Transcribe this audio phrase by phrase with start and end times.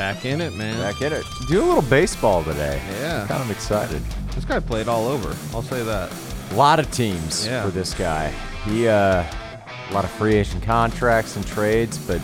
[0.00, 0.78] Back in it, man.
[0.78, 1.26] Back in it.
[1.46, 2.80] Do a little baseball today.
[3.02, 3.26] Yeah.
[3.28, 4.00] Kind of excited.
[4.34, 5.36] This guy played all over.
[5.54, 6.10] I'll say that.
[6.52, 7.62] A lot of teams Yeah.
[7.62, 8.32] for this guy.
[8.64, 12.18] He, uh, a lot of free agent contracts and trades, but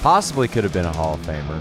[0.00, 1.60] possibly could have been a Hall of Famer.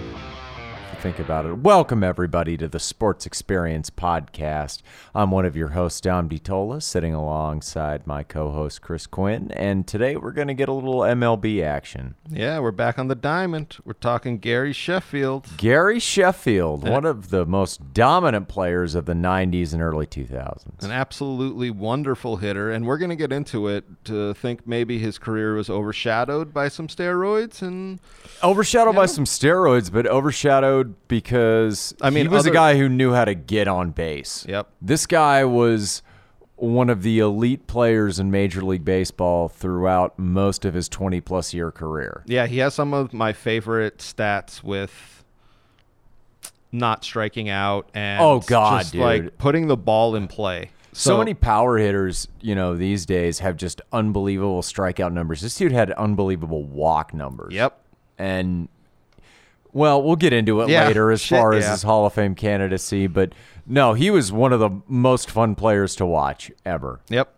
[1.01, 1.57] Think about it.
[1.57, 4.83] Welcome, everybody, to the Sports Experience Podcast.
[5.15, 9.87] I'm one of your hosts, Dom DiTolla, sitting alongside my co host, Chris Quinn, and
[9.87, 12.13] today we're going to get a little MLB action.
[12.29, 13.77] Yeah, we're back on the diamond.
[13.83, 15.47] We're talking Gary Sheffield.
[15.57, 20.83] Gary Sheffield, one of the most dominant players of the 90s and early 2000s.
[20.83, 25.17] An absolutely wonderful hitter, and we're going to get into it to think maybe his
[25.17, 27.99] career was overshadowed by some steroids and
[28.43, 32.87] Overshadowed by some steroids, but overshadowed because I mean, he was other- a guy who
[32.89, 34.45] knew how to get on base.
[34.47, 34.67] Yep.
[34.81, 36.01] This guy was
[36.55, 41.53] one of the elite players in Major League Baseball throughout most of his 20 plus
[41.53, 42.23] year career.
[42.27, 45.23] Yeah, he has some of my favorite stats with
[46.71, 49.01] not striking out and Oh, God, just dude.
[49.01, 50.69] like putting the ball in play.
[50.93, 55.39] So, many power hitters, you know, these days have just unbelievable strikeout numbers.
[55.41, 57.53] This dude had unbelievable walk numbers.
[57.53, 57.77] Yep.
[58.17, 58.67] and
[59.73, 61.71] well, we'll get into it Yeah, later as shit, far as yeah.
[61.71, 63.33] his Hall of Fame candidacy, but
[63.65, 66.99] no, he was one of the most fun players to watch ever.
[67.09, 67.33] Yep.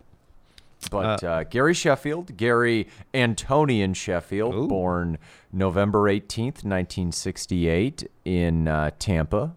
[0.90, 4.68] But uh, Gary Sheffield, Gary Antonian Sheffield, Ooh.
[4.68, 5.18] born
[5.52, 9.54] November 18th, 1968 in uh, Tampa.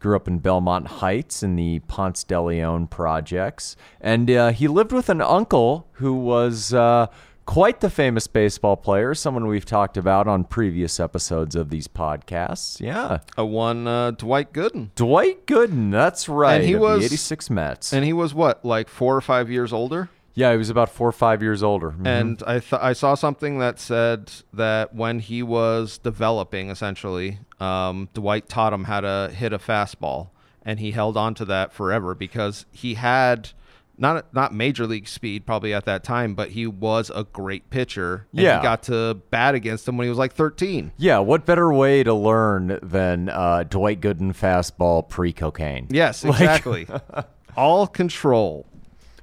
[0.00, 3.74] Grew up in Belmont Heights in the Ponce de Leon projects.
[4.00, 7.06] And uh, he lived with an uncle who was uh,
[7.46, 12.80] quite the famous baseball player, someone we've talked about on previous episodes of these podcasts.
[12.80, 13.18] Yeah.
[13.36, 14.94] A one uh, Dwight Gooden.
[14.94, 16.56] Dwight Gooden, that's right.
[16.56, 17.92] And he was- the 86 Mets.
[17.92, 20.08] And he was what, like four or five years older?
[20.36, 21.92] yeah, he was about four or five years older.
[21.92, 22.06] Mhm.
[22.08, 28.08] And I th- I saw something that said that when he was developing, essentially, um,
[28.14, 30.30] Dwight taught him how to hit a fastball,
[30.64, 33.50] and he held on to that forever because he had
[33.96, 38.26] not not major league speed probably at that time, but he was a great pitcher.
[38.32, 38.58] And Yeah.
[38.58, 40.92] he got to bat against him when he was like 13.
[40.96, 45.86] Yeah, what better way to learn than uh, Dwight Gooden fastball pre cocaine?
[45.90, 46.86] Yes, Like- exactly.
[47.56, 48.66] All control.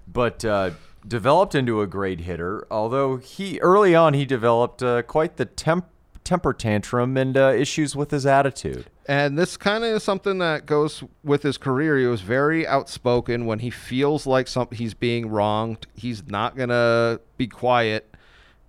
[0.08, 0.72] But uh,
[1.08, 5.88] developed into a great hitter, although he early on he developed uh, quite the temp-
[6.24, 8.86] temper tantrum and uh, issues with his attitude.
[9.12, 11.98] And this kind of is something that goes with his career.
[11.98, 15.86] He was very outspoken when he feels like some, he's being wronged.
[15.94, 18.16] He's not going to be quiet.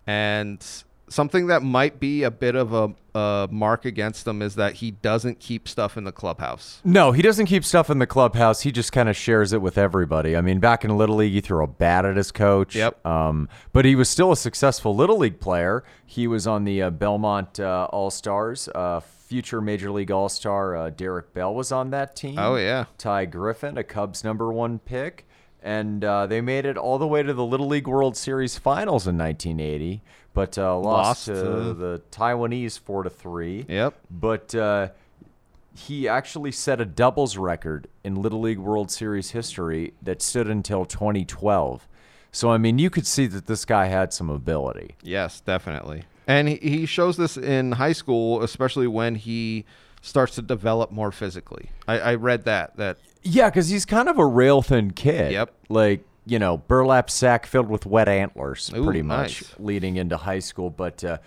[0.05, 0.61] And
[1.09, 4.91] something that might be a bit of a, a mark against him is that he
[4.91, 6.81] doesn't keep stuff in the clubhouse.
[6.83, 8.63] No, he doesn't keep stuff in the clubhouse.
[8.63, 10.37] He just kind of shares it with everybody.
[10.37, 12.75] I mean, back in Little League, he threw a bat at his coach.
[12.75, 13.07] Yep.
[13.07, 15.85] Um, but he was still a successful Little League player.
[16.05, 18.69] He was on the uh, Belmont uh, All Stars.
[18.75, 19.03] Uh,
[19.33, 22.39] future Major League All Star uh, Derek Bell was on that team.
[22.39, 22.85] Oh, yeah.
[22.99, 25.27] Ty Griffin, a Cubs number one pick.
[25.63, 29.07] And uh, they made it all the way to the Little League World Series Finals
[29.07, 30.03] in 1980,
[30.35, 33.65] but uh, lost, Lost to to- the Taiwanese four to three.
[33.71, 33.95] Yep.
[34.11, 34.89] But uh,
[35.75, 40.85] he actually set a doubles record in Little League World Series history that stood until
[40.85, 41.89] 2012.
[42.33, 44.97] So I mean, you could see that this guy had some ability.
[45.03, 46.03] Yes, definitely.
[46.27, 49.65] And he, he shows this in high school, especially when he
[50.01, 51.71] starts to develop more physically.
[51.89, 55.33] I, I read that, that Yeah, because he's kind of a rail thin kid.
[55.33, 55.55] Yep.
[55.69, 59.55] Like, you know, burlap sack filled with wet antlers, Ooh, pretty much, nice.
[59.59, 60.71] leading into high school.
[60.71, 61.19] But uh,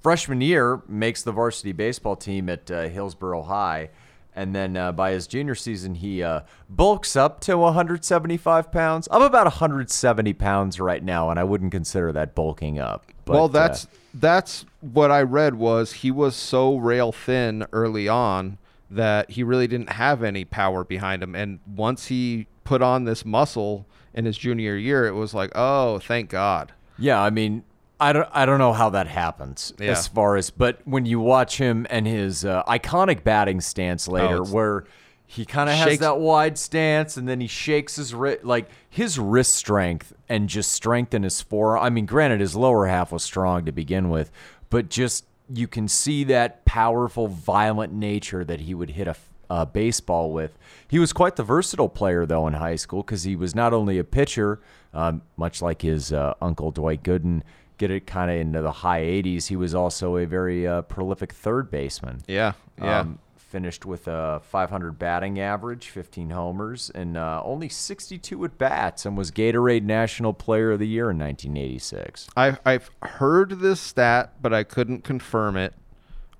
[0.00, 3.90] freshman year makes the varsity baseball team at uh, Hillsborough High.
[4.34, 9.06] And then uh, by his junior season, he uh, bulks up to 175 pounds.
[9.10, 13.04] I'm about 170 pounds right now, and I wouldn't consider that bulking up.
[13.26, 18.58] But, well, uh, that's what I read was he was so rail thin early on
[18.90, 23.24] that he really didn't have any power behind him, and once he put on this
[23.24, 26.72] muscle in his junior year, it was like, oh, thank God.
[26.98, 27.64] Yeah, I mean,
[27.98, 29.92] I don't, I don't know how that happens Yeah.
[29.92, 34.34] as far as, but when you watch him and his uh, iconic batting stance later,
[34.36, 34.84] it's- where
[35.32, 39.18] he kind of has that wide stance and then he shakes his wrist, like his
[39.18, 41.82] wrist strength and just strength in his forearm.
[41.82, 44.30] I mean, granted, his lower half was strong to begin with,
[44.68, 49.16] but just you can see that powerful, violent nature that he would hit a
[49.48, 50.58] uh, baseball with.
[50.86, 53.98] He was quite the versatile player, though, in high school because he was not only
[53.98, 54.60] a pitcher,
[54.92, 57.42] um, much like his uh, uncle Dwight Gooden,
[57.78, 59.46] get it kind of into the high 80s.
[59.46, 62.22] He was also a very uh, prolific third baseman.
[62.26, 63.00] Yeah, yeah.
[63.00, 63.18] Um,
[63.52, 69.14] finished with a 500 batting average, 15 homers, and uh, only 62 at bats, and
[69.14, 72.28] was Gatorade National Player of the Year in 1986.
[72.34, 75.74] I've I've heard this stat, but I couldn't confirm it.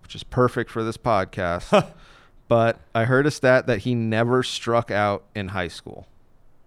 [0.03, 1.93] which is perfect for this podcast.
[2.49, 6.07] but I heard a stat that he never struck out in high school,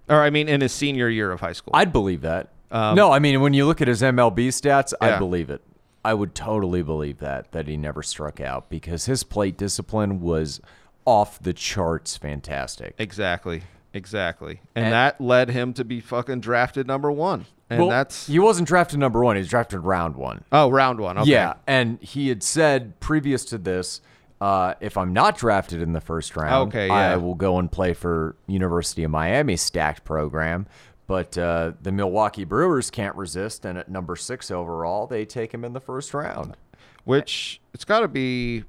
[0.07, 1.71] or I mean, in his senior year of high school.
[1.74, 2.50] I'd believe that.
[2.69, 5.15] Um, no, I mean when you look at his MLB stats, Yeah.
[5.15, 5.62] I believe it.
[6.06, 10.62] I would totally believe that that he never struck out because his plate discipline was
[11.06, 12.96] off the charts fantastic.
[12.98, 13.63] exactly,
[13.94, 18.28] exactly, and, And- that led him to be fucking drafted number one, and well, that's
[18.28, 20.44] he wasn't drafted number one; he was drafted round one.
[20.52, 21.18] oh round one.
[21.18, 21.31] Okay.
[21.31, 24.02] Yeah, and he had said previous to this,
[24.42, 27.94] uh, if I'm not drafted in the first round, Okay, I will go and play
[27.94, 30.68] for University of Miami stacked program.
[31.07, 35.63] But uh, the Milwaukee Brewers can't resist, and at number six overall, they take him
[35.63, 36.56] in the first round.
[37.04, 38.63] which it's got to be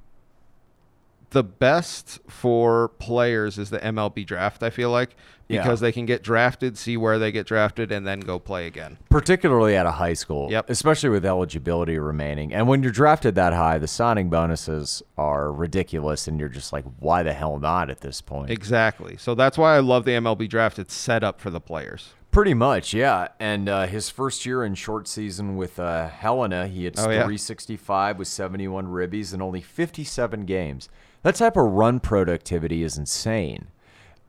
[1.31, 4.63] the best for players is the MLB draft.
[4.63, 5.17] I feel like
[5.49, 5.63] Yeah.
[5.63, 8.99] because they can get drafted, see where they get drafted, and then go play again.
[9.11, 10.51] particularly at a high school.
[10.51, 10.71] Yep.
[10.71, 12.53] Especially with eligibility remaining.
[12.55, 16.85] And when you're drafted that high, the signing bonuses are ridiculous, and you're just like,
[17.01, 18.51] why the hell not at this point?
[18.51, 19.17] Exactly.
[19.17, 20.79] So that's why I love the MLB draft.
[20.79, 22.13] It's set up for the players.
[22.37, 23.29] Pretty much, yeah.
[23.41, 27.21] And uh, his first year in short season with uh, Helena, he hits Oh, yeah.
[27.25, 30.91] 365 with 71 ribbies in only 57 games.
[31.23, 33.69] That type of run productivity is insane.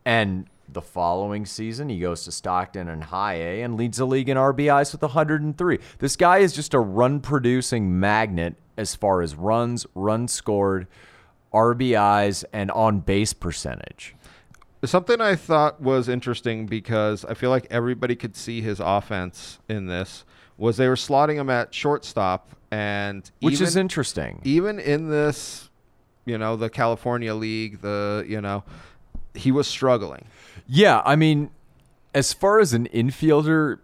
[0.06, 4.30] And the following season, he goes to Stockton and High A and leads the league
[4.30, 5.78] in RBIs with 103.
[5.98, 10.86] This guy is just a run producing magnet as far as runs, runs scored,
[11.52, 14.14] RBIs, and on base percentage.
[14.84, 19.86] Something I thought was interesting because I feel like everybody could see his offense in
[19.86, 20.24] this
[20.56, 24.40] was they were slotting him at shortstop and Which even, is interesting.
[24.44, 25.68] even in this,
[26.26, 28.62] you know, the California League, the you know,
[29.34, 30.26] he was struggling.
[30.68, 31.50] Yeah, I mean,
[32.14, 33.78] as far as an infielder,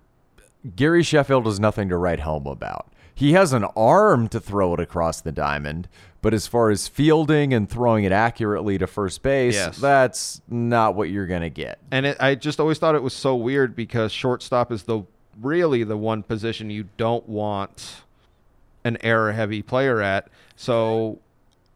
[0.76, 2.92] Gary Sheffield has nothing to write home about.
[3.14, 5.88] He has an arm to throw it across the diamond,
[6.20, 9.76] but as far as fielding and throwing it accurately to first base, Yes.
[9.78, 11.78] that's not what you're going to get.
[11.90, 15.02] And it, I just always thought it was so weird because shortstop is the
[15.40, 18.02] really the one position you don't want
[18.84, 20.28] an error heavy player at.
[20.56, 21.18] So,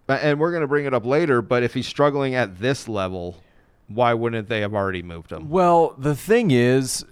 [0.09, 3.43] and we're going to bring it up later, but if he's struggling at this level,
[3.89, 5.49] why wouldn't they have already moved him?
[5.49, 7.05] Well, the thing is,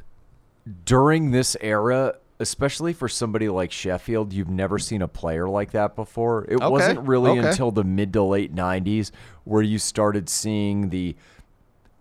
[0.84, 5.96] during this era, especially for somebody like Sheffield, you've never seen a player like that
[5.96, 6.44] before.
[6.48, 7.48] It Okay, wasn't really okay.
[7.48, 9.10] until the mid to late 90s
[9.44, 11.16] where you started seeing the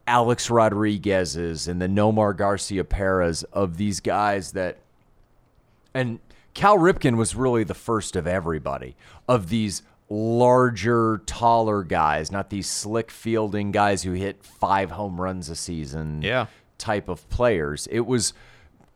[0.08, 4.78] Alex Rodriguez's and the Nomar Garciaparra of these guys that
[5.94, 6.20] and
[6.54, 8.96] Cal Ripken was really the first of everybody
[9.28, 15.50] of these larger, taller guys, not these slick fielding guys who hit five home runs
[15.50, 16.46] a season Yeah.
[16.78, 17.88] type of players.
[17.90, 18.34] It was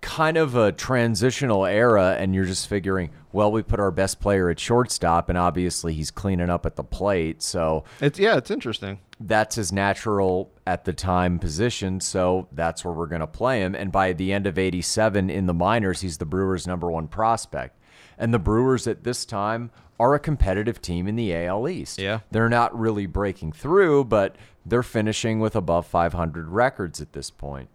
[0.01, 4.49] kind of a transitional era, and you're just figuring, well, we put our best player
[4.49, 7.41] at shortstop, and obviously he's cleaning up at the plate.
[7.41, 8.99] So It's yeah, it's interesting.
[9.19, 13.75] that's his natural at the time position, so that's where we're going to play him.
[13.75, 17.77] And by the end of 87 in the minors, he's the Brewers' number one prospect.
[18.17, 21.99] And the Brewers at this time are a competitive team in the AL East.
[21.99, 22.19] Yeah.
[22.31, 24.35] They're not really breaking through, but
[24.65, 27.67] they're finishing with above 500 records at this point.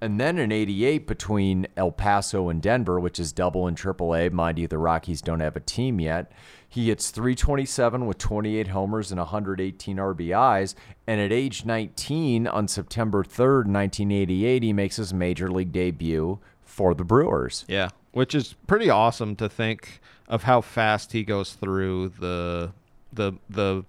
[0.00, 4.28] And then in 88, between El Paso and Denver, which is double and triple A,
[4.28, 6.30] mind you, the Rockies don't have a team yet,
[6.68, 10.74] he hits 327 with 28 homers and 118 RBIs.
[11.06, 16.94] And at age 19, on September 3rd, 1988, he makes his major league debut for
[16.94, 17.64] the Brewers.
[17.66, 22.72] Yeah, which is pretty awesome to think of how fast he goes through the
[23.12, 23.84] the the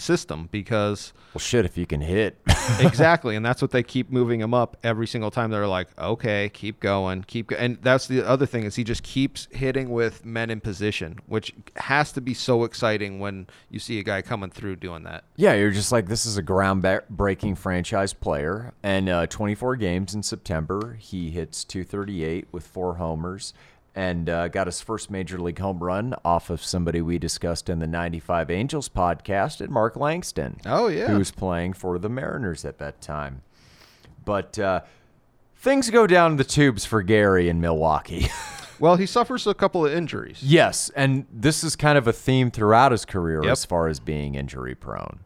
[0.00, 2.40] system because Well, shit, if you can hit.
[2.80, 6.48] exactly and that's what they keep moving him up every single time they're like okay
[6.50, 7.56] keep going keep go-.
[7.56, 11.52] and that's the other thing is he just keeps hitting with men in position which
[11.76, 15.54] has to be so exciting when you see a guy coming through doing that Yeah,
[15.54, 20.96] you're just like this is a ground-breaking franchise player, and uh, 24 games in September,
[20.98, 23.52] he hits 238 with four homers,
[23.94, 27.78] and uh, got his first major league home run off of somebody we discussed in
[27.80, 30.58] the 95 Angels podcast, at Mark Langston.
[30.66, 31.08] Oh, yeah.
[31.08, 33.42] who was playing for the Mariners at that time.
[34.24, 34.82] But uh,
[35.56, 38.28] things go down the tubes for Gary in Milwaukee.
[38.78, 42.50] well he suffers a couple of injuries Yes, and this is kind of a theme
[42.50, 43.52] throughout his career Yep.
[43.52, 45.20] as far as being injury prone.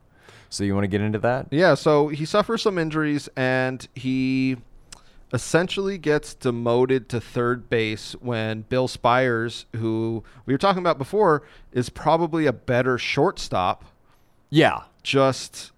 [0.49, 1.47] So you want to get into that?
[1.51, 4.57] Yeah, so he suffers some injuries and he
[5.35, 11.43] essentially gets demoted to third base when Bill Spiers, who we were talking about before,
[11.73, 13.85] is probably a better shortstop,
[14.49, 14.85] Yeah.
[15.03, 15.73] just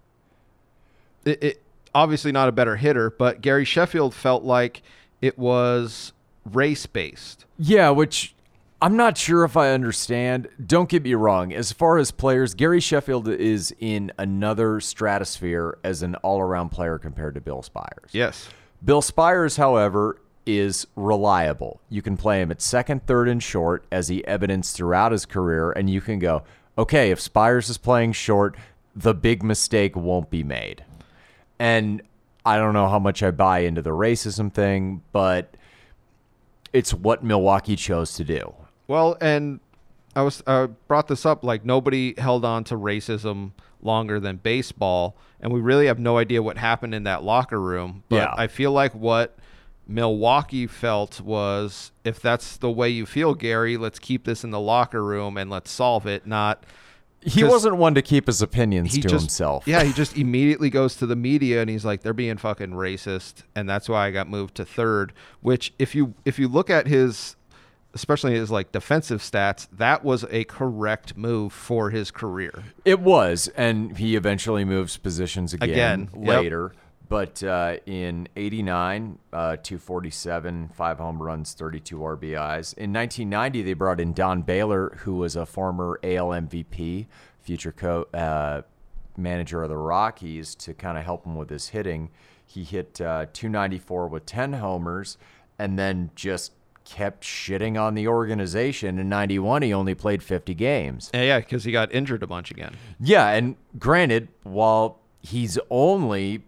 [1.24, 1.62] it, it
[1.94, 4.82] obviously not a better hitter, but Gary Sheffield felt like
[5.22, 6.12] it was
[6.44, 7.46] race based.
[7.58, 8.34] Yeah, which
[8.82, 10.48] I'm not sure if I understand.
[10.64, 11.52] Don't get me wrong.
[11.54, 16.98] As far as players, Gary Sheffield is in another stratosphere as an all around player
[16.98, 18.10] compared to Bill Spiers.
[18.12, 18.50] Yes.
[18.84, 21.80] Bill Spiers, however, is reliable.
[21.88, 25.72] You can play him at second, third, and short, as he evidenced throughout his career,
[25.72, 26.44] and you can go,
[26.78, 28.56] okay, if Spiers is playing short,
[28.94, 30.84] the big mistake won't be made.
[31.58, 32.02] And
[32.44, 35.56] I don't know how much I buy into the racism thing, but
[36.72, 38.54] it's what Milwaukee chose to do.
[38.86, 39.58] Well, and
[40.14, 43.52] I was uh, brought this up like nobody held on to racism
[43.86, 48.02] longer than baseball, and we really have no idea what happened in that locker room.
[48.10, 48.34] But Yeah.
[48.36, 49.38] I feel like what
[49.86, 54.60] Milwaukee felt was if that's the way you feel, Gary, let's keep this in the
[54.60, 56.26] locker room and let's solve it.
[56.26, 56.64] Not
[57.22, 59.66] he wasn't one to keep his opinions to just himself.
[59.66, 63.42] Yeah, he just immediately goes to the media and he's like, they're being fucking racist,
[63.54, 65.12] and that's why I got moved to third.
[65.40, 67.35] Which, if you if you look at his,
[67.96, 72.62] especially his like defensive stats, that was a correct move for his career.
[72.84, 76.42] It was, and he eventually moves positions again, Again, yep.
[76.42, 76.72] later.
[77.08, 82.74] But uh, in '89, uh, 247, five home runs, 32 RBIs.
[82.76, 87.06] In 1990, they brought in Don Baylor, who was a former AL MVP,
[87.40, 88.62] future co- uh,
[89.16, 92.10] manager of the Rockies, to kind of help him with his hitting.
[92.44, 95.16] He hit uh, 294 with 10 homers,
[95.60, 96.52] and then just
[96.86, 98.98] kept shitting on the organization.
[98.98, 101.10] In '91, he only played 50 games.
[101.12, 102.74] Yeah, yeah, because he got injured a bunch again.
[102.98, 106.42] Yeah, and granted, while he's only,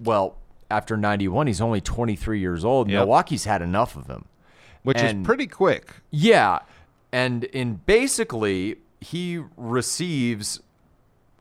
[0.00, 0.36] well,
[0.70, 2.88] after 91, he's only 23 years old.
[2.90, 3.00] Yep.
[3.00, 4.24] Milwaukee's had enough of him.
[4.82, 5.92] Which And- is pretty quick.
[6.10, 6.60] Yeah,
[7.12, 10.60] and in basically, he receives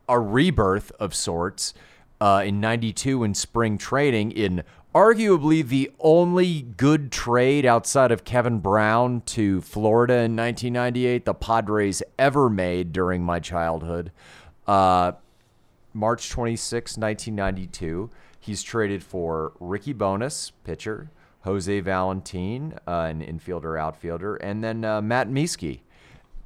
[0.10, 1.74] a rebirth of sorts
[2.20, 4.64] uh, in 92 in spring trading in
[4.94, 12.04] arguably the only good trade outside of Kevin Brown to Florida in 1998 the Padres
[12.20, 14.12] ever made during my childhood.
[14.68, 15.14] Uh,
[15.94, 21.10] March 26, 1992, he's traded for Ricky Bones, pitcher,
[21.42, 25.82] Jose Valentin, uh, an infielder, outfielder, and then uh, Matt Mieske.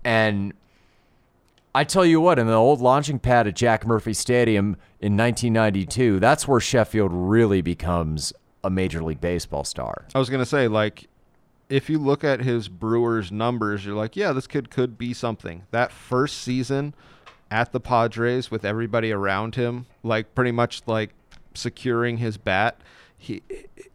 [0.04, 0.54] And
[1.76, 6.22] I tell you what, in the old launching pad at Jack Murphy Stadium in 1992,
[6.22, 8.32] that's where Sheffield really becomes
[8.64, 10.06] a Major League Baseball star.
[10.16, 11.10] I was gonna say, like,
[11.68, 15.64] if you look at his Brewers numbers, you're like, yeah, this kid could be something.
[15.72, 16.94] That first season
[17.52, 21.10] at the Padres with everybody around him, like pretty much like
[21.56, 22.80] securing his bat,
[23.18, 23.44] he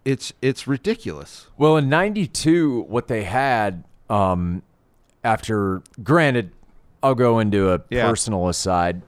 [0.05, 1.47] it's it's ridiculous.
[1.57, 4.61] Well, in '92, what they had um,
[5.25, 6.53] after, granted,
[7.03, 8.09] I'll go into a Yeah.
[8.09, 9.03] personal aside.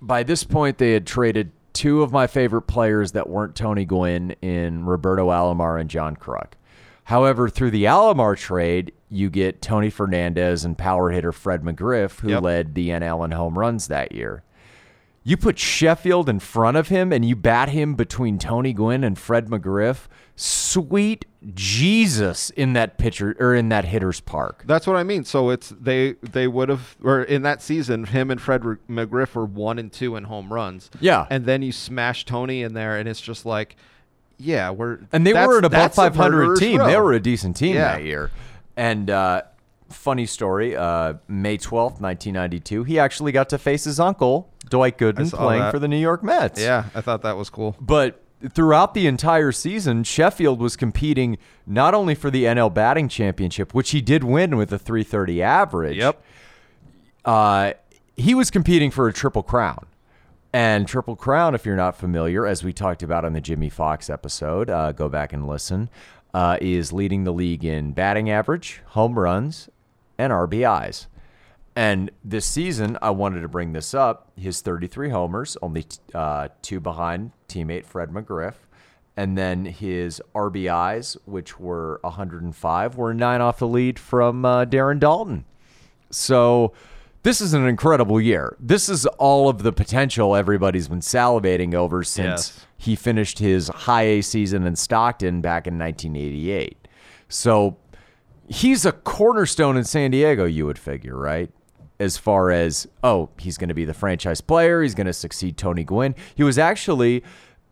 [0.00, 4.34] By this point, they had traded two of my favorite players that weren't Tony Gwynn
[4.42, 6.52] in Roberto Alomar and John Kruk.
[7.04, 12.28] However, through the Alomar trade, you get Tony Fernandez and power hitter Fred McGriff, who
[12.30, 12.42] Yep.
[12.42, 14.42] led the NL in home runs that year.
[15.24, 19.16] You put Sheffield in front of him and you bat him between Tony Gwynn and
[19.18, 20.08] Fred McGriff.
[20.34, 24.64] Sweet Jesus in that pitcher or in that hitter's park.
[24.66, 25.24] That's what I mean.
[25.24, 29.44] So it's they they would have or in that season, him and Fred McGriff were
[29.44, 30.90] one and two in home runs.
[31.00, 31.26] Yeah.
[31.30, 33.76] and then you smash Tony in there, and it's just like,
[34.38, 36.80] yeah, we're And they were an above 500 team.
[36.80, 36.86] row.
[36.88, 37.96] They were a decent team Yeah.
[37.96, 38.30] that year.
[38.76, 39.42] And uh,
[39.92, 45.30] funny story, uh, May 12th, 1992, he actually got to face his uncle, Dwight Gooden,
[45.32, 45.70] playing that.
[45.70, 46.60] for the New York Mets.
[46.60, 47.76] Yeah, I thought that was cool.
[47.80, 53.74] But throughout the entire season, Sheffield was competing not only for the NL batting championship,
[53.74, 55.96] which he did win with a 330 average.
[55.96, 56.22] Yep.
[57.24, 57.72] Uh,
[58.16, 59.86] he was competing for a triple crown.
[60.54, 64.10] And Triple Crown, if you're not familiar, as we talked about on the Jimmie Foxx
[64.10, 65.88] episode, uh, go back and listen,
[66.34, 69.70] uh, is leading the league in batting average, home runs,
[70.22, 71.06] and RBIs.
[71.74, 74.30] And this season, I wanted to bring this up.
[74.36, 78.54] His 33 homers, only uh, two behind teammate Fred McGriff.
[79.16, 84.98] And then his RBIs, which were 105, were nine off the lead from uh, Darren
[85.00, 85.44] Daulton.
[86.10, 86.72] So
[87.22, 88.56] this is an incredible year.
[88.60, 92.66] This is all of the potential everybody's been salivating over since Yes.
[92.76, 96.88] he finished his high A season in Stockton back in 1988.
[97.28, 97.76] So
[98.48, 101.50] he's a cornerstone in San Diego, you would figure, right?
[101.98, 105.56] As far as, oh, he's going to be the franchise player, he's going to succeed
[105.56, 106.14] Tony Gwynn.
[106.34, 107.22] He was actually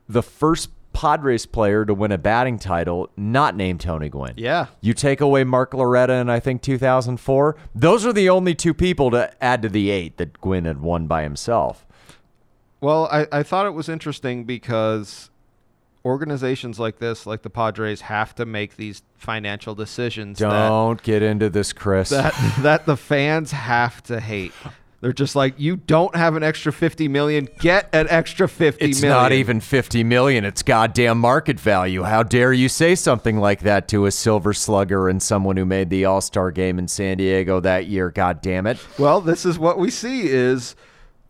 [0.09, 4.35] the first Padres player to win a batting title not named Tony Gwynn.
[4.37, 4.67] Yeah.
[4.81, 7.57] You take away Mark Loretta in, I think, 2004.
[7.75, 11.07] Those are the only two people to add to the eight that Gwynn had won
[11.07, 11.87] by himself.
[12.81, 15.30] Well, I, I thought it was interesting because
[16.05, 21.51] organizations like this, like the Padres, have to make these financial decisions Don't get into
[21.51, 22.11] this, Chris.
[22.11, 24.53] that that the fans have to hate.
[25.03, 27.49] They're just like, you don't have an extra fifty million.
[27.59, 28.91] Get an extra fifty million.
[28.91, 30.45] It's not even 50 million.
[30.45, 32.03] It's goddamn market value.
[32.03, 35.89] How dare you say something like that to a silver slugger and someone who made
[35.89, 38.79] the All-Star game in San Diego that year, god damn it.
[38.99, 40.77] Well, this is what we see is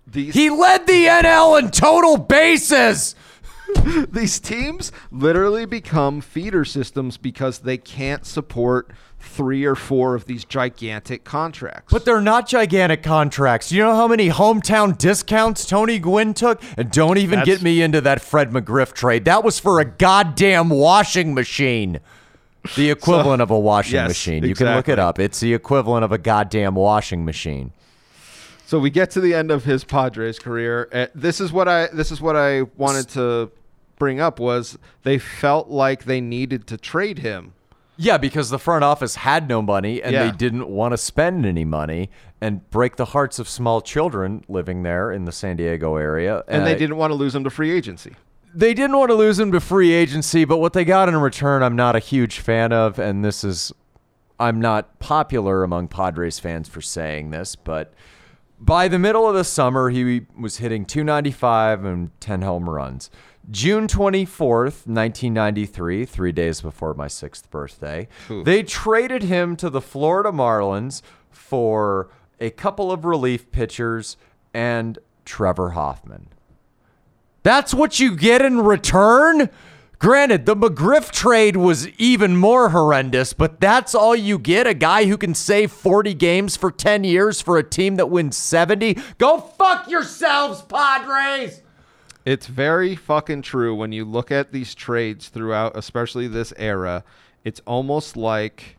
[0.05, 3.15] these He led the NL in total bases.
[4.11, 10.45] these teams literally become feeder systems because they can't support three or four of these
[10.45, 11.93] gigantic contracts.
[11.93, 13.71] But they're not gigantic contracts.
[13.71, 16.63] You know how many hometown discounts Tony Gwynn took?
[16.77, 19.27] And don't even That's- get me into that Fred McGriff trade.
[19.27, 22.01] That was for a goddamn washing machine.
[22.77, 24.45] The equivalent of a washing Yes, machine.
[24.45, 25.19] You can look it up.
[25.19, 27.73] It's the equivalent of a goddamn washing machine.
[28.67, 30.89] So we get to the end of his Padres career.
[30.93, 33.51] Uh, this is what I this is what I wanted to
[34.01, 37.53] bring up was they felt like they needed to trade him.
[37.97, 40.25] Yeah, because the front office had no money and Yeah.
[40.25, 44.83] they didn't want to spend any money and break the hearts of small children living
[44.83, 46.43] there in the San Diego area.
[46.49, 48.15] And Uh, they didn't want to lose him to free agency.
[48.55, 51.63] They didn't want to lose him to free agency, but what they got in return,
[51.63, 52.99] I'm not a huge fan of.
[52.99, 53.71] And this is,
[54.41, 57.93] I'm not popular among Padres fans for saying this, but
[58.59, 63.11] by the middle of the summer, he was hitting 295 and 10 home runs.
[63.51, 68.07] June 24th, 1993, three days before my sixth birthday,
[68.45, 74.17] they traded him to the Florida Marlins for a couple of relief pitchers
[74.55, 76.29] and Trevor Hoffman.
[77.43, 79.49] That's what you get in return?
[79.99, 84.67] Granted, the McGriff trade was even more horrendous, but that's all you get?
[84.67, 88.37] A guy who can save 40 games for 10 years for a team that wins
[88.37, 88.97] 70?
[89.19, 91.63] Go fuck yourselves, Padres!
[92.31, 97.03] It's very fucking true when you look at these trades throughout, especially this era.
[97.43, 98.77] It's almost like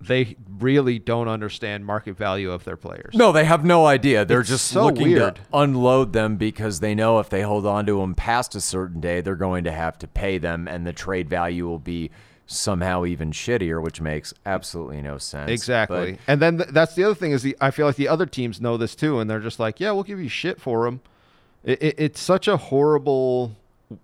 [0.00, 3.14] they really don't understand market value of their players.
[3.14, 4.24] No, they have no idea.
[4.24, 5.36] They're It's just so looking weird.
[5.36, 9.00] to unload them because they know if they hold on to them past a certain
[9.00, 12.10] day, they're going to have to pay them, and the trade value will be
[12.46, 15.48] somehow even shittier, which makes absolutely no sense.
[15.50, 16.12] Exactly.
[16.12, 18.26] But- and then th- that's the other thing is the I feel like the other
[18.26, 21.00] teams know this too, and they're just like, yeah, we'll give you shit for him.
[21.64, 23.52] It, it, it's such a horrible,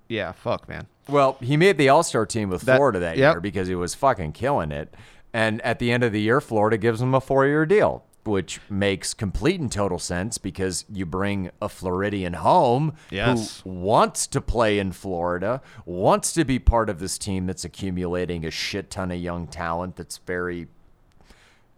[0.08, 0.86] yeah, fuck, man.
[1.08, 3.34] Well, he made the All Star team with That- Florida that yep.
[3.34, 4.94] year because he was fucking killing it.
[5.32, 8.60] And at the end of the year, Florida gives him a four year deal, which
[8.70, 13.60] makes complete and total sense because you bring a Floridian home Yes.
[13.62, 18.46] who wants to play in Florida, wants to be part of this team that's accumulating
[18.46, 20.68] a shit ton of young talent that's very.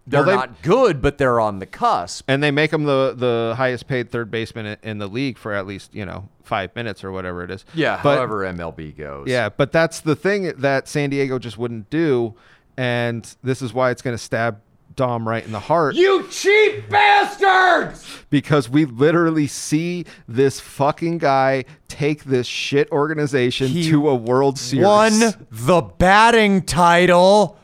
[0.07, 2.25] They're they- not good, but they're on the cusp.
[2.29, 5.53] And they make him the the highest paid third baseman in, in the league for
[5.53, 7.65] at least you know five minutes or whatever it is.
[7.75, 9.27] Yeah, but, however MLB goes.
[9.29, 12.35] Yeah, but that's the thing that San Diego just wouldn't do,
[12.77, 14.61] and this is why it's going to stab
[14.95, 18.25] Dom right in the heart You cheap bastards!
[18.31, 24.59] because we literally see this fucking guy take this shit organization He to a World
[24.59, 24.87] Series.
[24.87, 25.13] won
[25.51, 27.59] the batting title.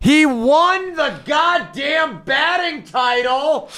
[0.00, 3.68] He won the goddamn batting title.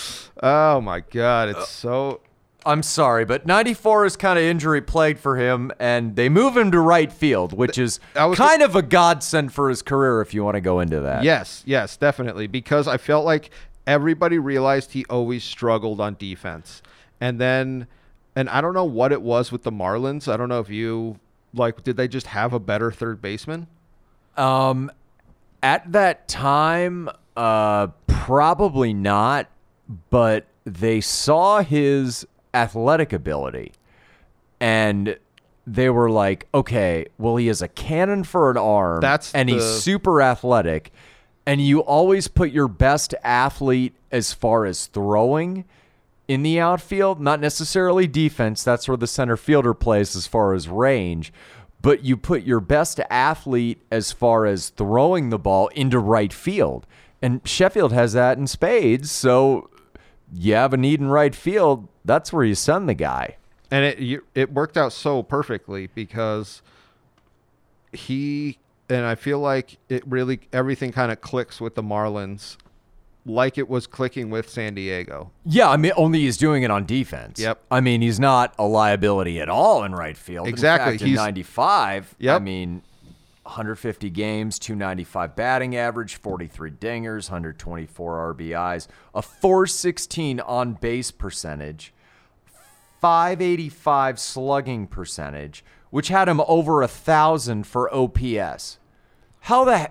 [0.43, 2.21] Oh my god, Uh, it's so
[2.65, 6.71] I'm sorry, but 94 is kind of injury plagued for him, and they move him
[6.71, 10.55] to right field, which is kind of a godsend for his career if you want
[10.55, 11.25] to go into that.
[11.25, 12.47] Yes, yes, definitely.
[12.47, 13.51] Because I felt like
[13.85, 16.83] everybody realized he always struggled on defense.
[17.21, 17.89] And then,
[18.37, 20.33] and I don't know what it was with the Marlins.
[20.33, 21.19] I don't know if you,
[21.53, 23.67] like, did they just have a better third baseman?
[24.37, 24.91] Um,
[25.63, 29.49] at that time, uh, probably not,
[30.11, 33.73] but they saw his athletic ability
[34.61, 35.19] and
[35.67, 39.01] they were like, okay, well, he has a cannon for an arm.
[39.01, 40.93] That's and he's super athletic.
[41.47, 45.65] And you always put your best athlete as far as throwing
[46.29, 48.63] in the outfield, not necessarily defense.
[48.63, 51.33] That's where the center fielder plays as far as range.
[51.83, 56.87] But you put your best athlete as far as throwing the ball into right field.
[57.21, 59.11] And Sheffield has that in spades.
[59.11, 59.69] So
[60.33, 61.89] you have a need in right field.
[62.05, 63.37] That's where you send the guy.
[63.71, 66.63] And it you, it worked out so perfectly because
[67.93, 72.57] he and I feel like it really everything kind of clicks with the Marlins
[73.25, 75.31] like it was clicking with San Diego.
[75.45, 77.39] Yeah, I mean, only he's doing it on defense.
[77.41, 77.63] Yep.
[77.71, 80.49] I mean, he's not a liability at all in right field.
[80.49, 80.95] Exactly.
[80.95, 82.83] In, fact, in He's- 95, I mean,
[83.45, 91.93] 150 games, 295 batting average, 43 dingers, 124 RBIs, a 416 on base percentage,
[93.01, 98.79] 585 slugging percentage, which had him over a thousand for OPS.
[99.41, 99.87] How the he-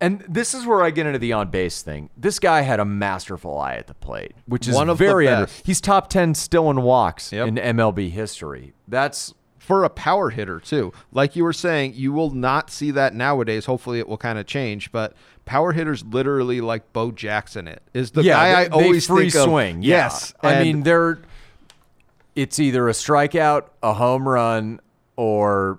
[0.00, 2.10] and this is where I get into the on base thing.
[2.16, 5.26] This guy had a masterful eye at the plate, which is One of the very
[5.28, 5.66] under- best.
[5.66, 7.48] He's top 10 still in walks Yep.
[7.48, 8.74] in MLB history.
[8.88, 10.92] That's for a power hitter too.
[11.12, 13.64] Like you were saying, you will not see that nowadays.
[13.66, 14.92] Hopefully, it will kind of change.
[14.92, 19.30] But power hitters, literally like Bo Jackson, it is the guy they, I always free
[19.30, 19.50] think of.
[19.50, 19.82] swing.
[19.82, 19.96] yeah.
[20.04, 21.18] Yes, I mean they're.
[22.36, 24.80] It's either a strikeout, a home run,
[25.16, 25.78] or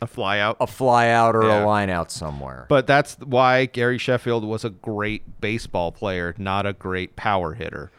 [0.00, 0.56] a fly out.
[0.60, 1.64] a fly out or Yeah.
[1.64, 2.66] a line out somewhere.
[2.68, 7.90] But that's why Gary Sheffield was a great baseball player, not a great power hitter.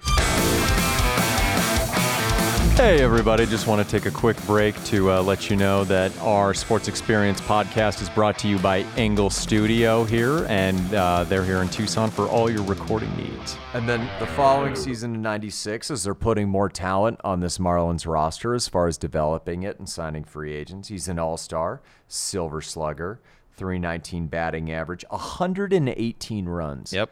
[2.79, 3.45] Hey, everybody.
[3.45, 6.87] Just want to take a quick break to uh, let you know that our Sports
[6.87, 11.67] Experience podcast is brought to you by Engle Studio here, and uh, they're here in
[11.67, 13.57] Tucson for all your recording needs.
[13.73, 18.07] And then the following season in 96, as they're putting more talent on this Marlins
[18.07, 22.61] roster as far as developing it and signing free agents, he's an all star, silver
[22.61, 23.19] slugger,
[23.57, 26.93] 319 batting average, 118 runs.
[26.93, 27.11] Yep.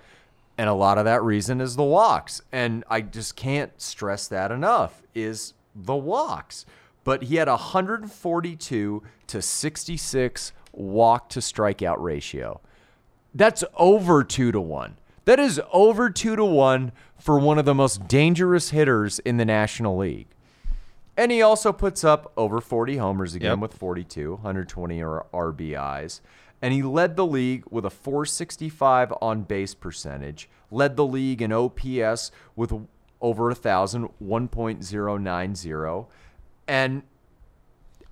[0.58, 2.41] And a lot of that reason is the walks.
[2.51, 5.53] And I just can't stress that enough is
[5.85, 6.65] the walks.
[7.03, 12.59] But he had a 142 to 66 walk to strikeout ratio.
[13.33, 14.97] That's over two to one.
[15.25, 19.45] That is over two to one for one of the most dangerous hitters in the
[19.45, 20.27] National League.
[21.15, 23.59] And he also puts up over 40 homers again Yep.
[23.59, 26.21] with 42, 120 R- RBIs.
[26.61, 31.51] And he led the league with a 465 on base percentage, led the league in
[31.51, 32.71] OPS with
[33.21, 36.06] over a 1,000, 1.090.
[36.67, 37.03] And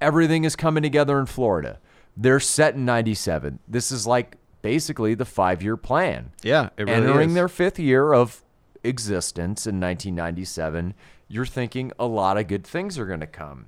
[0.02, 1.80] everything is coming together in Florida.
[2.18, 3.60] They're set in 97.
[3.68, 6.32] This is like basically the five year plan.
[6.42, 7.36] Yeah, really Entering is.
[7.36, 8.44] their fifth year of
[8.84, 10.94] existence in 1997,
[11.28, 13.68] you're thinking a lot of good things are going to come.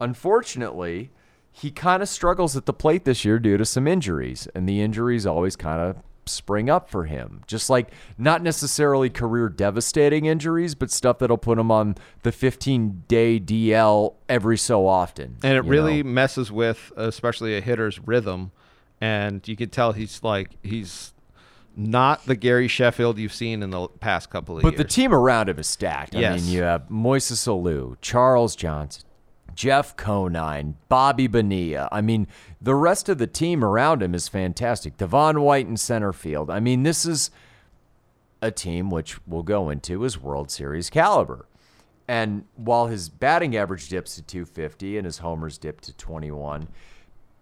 [0.00, 1.10] Unfortunately,
[1.52, 4.80] he kind of struggles at the plate this year due to some injuries, and the
[4.80, 7.42] injuries always kind of spring up for him.
[7.46, 13.04] Just like not necessarily career devastating injuries, but stuff that'll put him on the 15
[13.08, 15.36] day DL every so often.
[15.42, 16.10] and it really know?
[16.10, 18.52] messes with especially a hitter's rhythm
[19.00, 21.12] and you can tell he's like he's
[21.76, 24.78] not the Gary Sheffield you've seen in the past couple of But years.
[24.78, 26.14] But the team around him is stacked.
[26.14, 26.42] I Yes.
[26.44, 29.04] mean, you have Moises Alou, Charles Johnson,
[29.54, 31.88] Jeff Conine, Bobby Bonilla.
[31.92, 32.26] I mean,
[32.60, 34.96] the rest of the team around him is fantastic.
[34.96, 36.50] Devon White in center field.
[36.50, 37.30] I mean, this is
[38.40, 41.46] a team which we'll go into is World Series caliber.
[42.08, 46.68] And while his batting average dips to 250 and his homers dip to 21,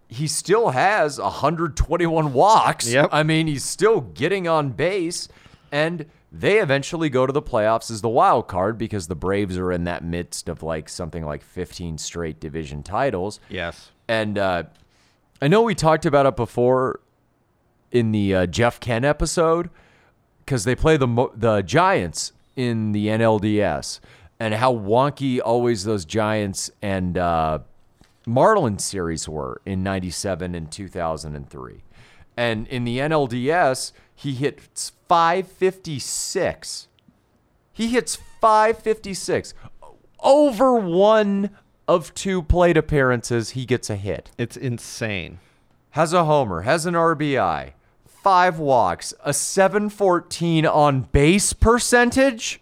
[0.09, 2.87] he still has 121 walks.
[2.87, 3.09] Yep.
[3.13, 5.29] I mean, he's still getting on base,
[5.73, 9.73] and they eventually go to the playoffs as the wild card because the Braves are
[9.73, 13.41] in that midst of like something like 15 straight division titles.
[13.49, 13.91] yes.
[14.09, 14.65] And uh,
[15.41, 17.01] I know we talked about it before
[17.93, 19.71] in the uh, Jeff Kent episode
[20.45, 24.01] because they play the the Giants in the NLDS
[24.41, 27.61] and how wonky always those Giants and uh,
[28.27, 31.83] Marlins series were in 97 and 2003.
[32.41, 36.89] And in the NLDS, he hits 556.
[37.71, 39.53] He hits 556.
[40.21, 41.51] Over one
[41.87, 44.31] of two plate appearances, he gets a hit.
[44.39, 45.39] It's insane.
[45.91, 47.73] Has a homer, has an RBI,
[48.07, 52.59] five walks, a 714 on base percentage.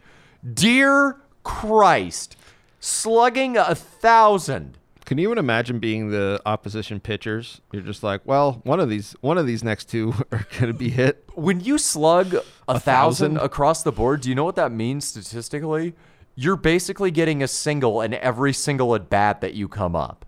[0.55, 2.37] Dear Christ,
[2.81, 4.77] slugging a thousand.
[5.09, 7.63] Can you even imagine being the opposition pitchers?
[7.73, 10.75] You're just like, well, one of these one of these next two are going to
[10.75, 11.27] be hit.
[11.33, 13.37] When you slug a, thousand, thousand?
[13.39, 15.95] across the board, do you know what that means statistically?
[16.35, 20.27] You're basically getting a single in every single at bat that you come up.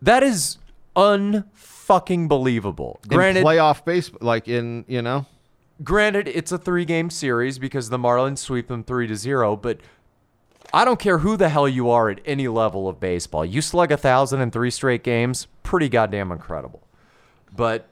[0.00, 0.58] That is
[0.94, 3.00] unfucking believable.
[3.08, 5.26] Granted, in playoff base like in, you know.
[5.82, 9.80] granted, it's a three game series because the Marlins sweep them three to zero, but
[10.74, 13.44] I don't care who the hell you are at any level of baseball.
[13.44, 16.82] You slug a thousand in three straight games, pretty goddamn incredible.
[17.54, 17.88] But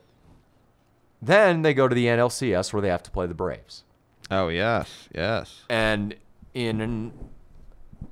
[1.20, 3.84] then they go to the NLCS where they have to play the Braves.
[4.30, 5.08] Oh, yes.
[5.14, 5.64] Yes.
[5.68, 6.14] And
[6.54, 7.12] in an,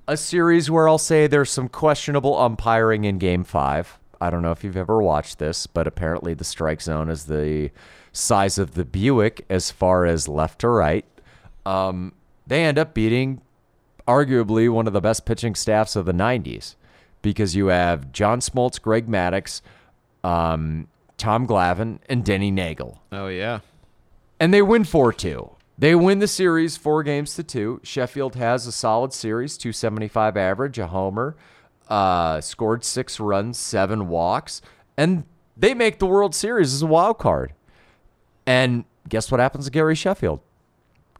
[0.06, 3.98] a series where I'll say there's some questionable umpiring in game five.
[4.20, 7.70] I don't know if you've ever watched this, but apparently the strike zone is the
[8.12, 11.04] size of the Buick as far as left to right.
[11.64, 12.12] Um,
[12.46, 13.40] they end up beating
[14.08, 16.74] arguably one of the best pitching staffs of the 90s
[17.22, 19.60] because you have John Smoltz, Greg Maddux,
[20.24, 23.60] um, Tom Glavine, and Denny Neagle Oh, yeah.
[24.40, 25.50] and they win 4 2.
[25.80, 27.80] They win the series four games to two.
[27.84, 31.36] Sheffield has a solid series, 275 average, a homer,
[31.88, 34.60] uh, scored six runs, seven walks,
[34.96, 35.22] and
[35.56, 37.52] they make the World Series as a wild card.
[38.44, 40.40] And guess what happens to Gary Sheffield?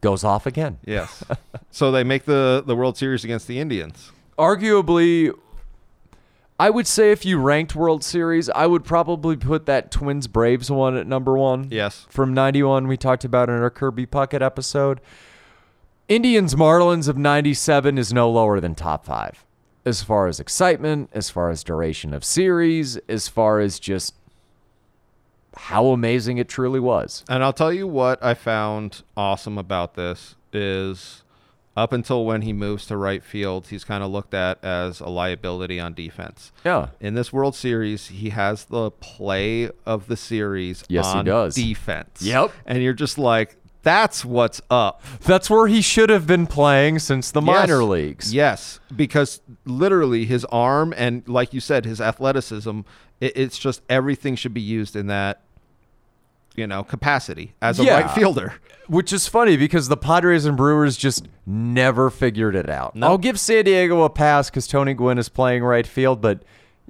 [0.01, 0.77] Goes off again.
[0.85, 1.23] Yes.
[1.71, 4.11] so they make the the World Series against the Indians.
[4.37, 5.33] Arguably,
[6.59, 10.71] I would say if you ranked World Series, I would probably put that Twins Braves
[10.71, 11.67] one at number one.
[11.69, 12.05] Yes.
[12.09, 15.01] From 91, we talked about in our Kirby Puckett episode.
[16.07, 19.45] Indians Marlins of 97 is no lower than top five
[19.85, 24.13] as far as excitement, as far as duration of series, as far as just
[25.59, 27.23] how amazing it truly was.
[27.29, 31.23] And I'll tell you what I found awesome about this is
[31.77, 35.07] up until when he moves to right field, he's kind of looked at as a
[35.07, 36.51] liability on defense.
[36.65, 36.89] Yeah.
[36.99, 41.55] In this World Series, he has the play of the series Yes, he does.
[41.55, 42.21] defense.
[42.21, 42.51] Yep.
[42.65, 45.01] And you're just like, that's what's up.
[45.21, 48.33] That's where he should have been playing since the minor leagues.
[48.33, 52.81] Yes, because literally his arm and, like you said, his athleticism,
[53.21, 55.41] it, it's just everything should be used in that,
[56.59, 58.01] you know, capacity as a Yeah.
[58.01, 58.53] right fielder.
[58.87, 62.95] Which is funny because the Padres and Brewers just never figured it out.
[62.95, 63.07] No.
[63.07, 66.43] I'll give San Diego a pass because Tony Gwynn is playing right field, but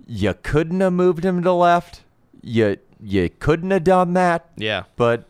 [0.08, 2.04] you couldn't have moved him to left.
[2.42, 4.50] You you couldn't have done that.
[4.58, 4.84] Yeah.
[4.98, 5.30] But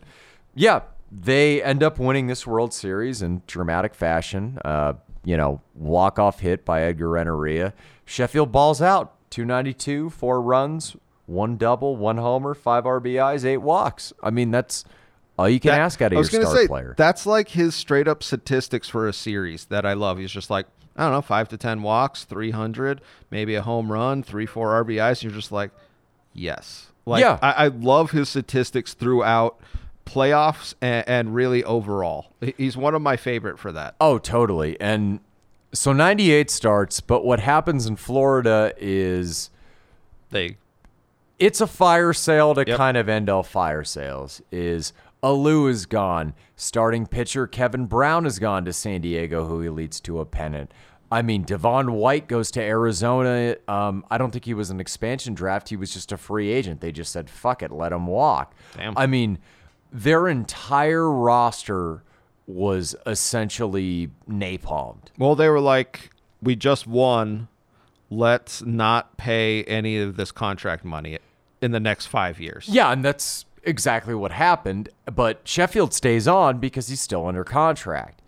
[0.54, 0.80] yeah,
[1.12, 4.58] they end up winning this World Series in dramatic fashion.
[4.64, 7.74] Uh, you know, walk off hit by Edgar Renteria.
[8.04, 10.96] Sheffield balls out 292, four runs,
[11.30, 14.12] one double, one homer, five RBIs, eight walks.
[14.22, 14.84] I mean, that's
[15.38, 16.94] all you can That- ask out of your star say, player.
[16.98, 20.18] That's like his straight up statistics for a series that I love.
[20.18, 20.66] He's just like,
[20.96, 25.22] I don't know, five to 10 walks, 300, maybe a home run, three, four RBIs.
[25.22, 25.70] You're just like,
[26.34, 26.88] yes.
[27.06, 27.38] Like, Yeah.
[27.40, 29.58] I, I love his statistics throughout
[30.04, 32.32] playoffs and, and really overall.
[32.56, 33.94] He's one of my favorite for that.
[34.00, 34.78] Oh, totally.
[34.80, 35.20] And
[35.72, 39.50] so 98 starts, but what happens in Florida is
[40.30, 40.56] They,
[41.40, 42.76] it's a fire sale to Yep.
[42.76, 46.34] kind of end all fire sales is Alou is gone.
[46.56, 50.72] Starting pitcher Kevin Brown is gone to San Diego, who he leads to a pennant.
[51.12, 53.56] I mean, Devon White goes to Arizona.
[53.66, 55.68] Um, I don't think he was an expansion draft.
[55.70, 56.80] He was just a free agent.
[56.80, 58.54] They just said, fuck it, let him walk.
[58.76, 58.96] Damn.
[58.96, 59.38] I mean,
[59.92, 62.04] their entire roster
[62.46, 65.08] was essentially napalmed.
[65.18, 66.10] well, they were like,
[66.42, 67.48] we just won.
[68.12, 71.18] Let's not pay any of this contract money
[71.60, 72.68] in the next five years.
[72.68, 74.88] Yeah, and that's exactly what happened.
[75.06, 78.22] But Sheffield stays on because he's still under contract.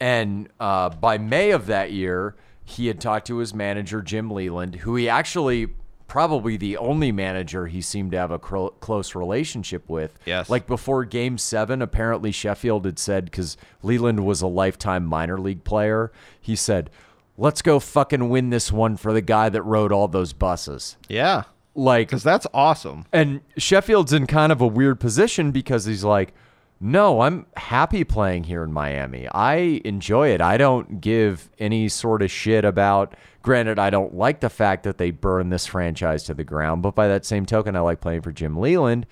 [0.00, 4.76] And uh, by May of that year, he had talked to his manager, Jim Leyland,
[4.76, 5.68] who he actually
[6.06, 10.18] probably the only manager he seemed to have a cro- close relationship with.
[10.26, 10.50] Yes.
[10.50, 15.64] Like before game seven, apparently Sheffield had said, because Leyland was a lifetime minor league
[15.64, 16.90] player, he said,
[17.36, 20.96] let's go fucking win this one for the guy that rode all those buses.
[21.08, 21.44] Yeah.
[21.74, 23.04] Like, Because that's awesome.
[23.12, 26.32] and Sheffield's in kind of a weird position because he's like,
[26.80, 29.26] no, I'm happy playing here in Miami.
[29.32, 30.40] I enjoy it.
[30.40, 33.14] I don't give any sort of shit about.
[33.42, 36.94] Granted, I don't like the fact that they burn this franchise to the ground, but
[36.94, 39.06] by that same token, I like playing for Jim Leyland.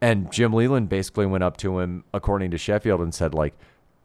[0.00, 3.54] And Jim Leyland basically went up to him, according to Sheffield, and said, like,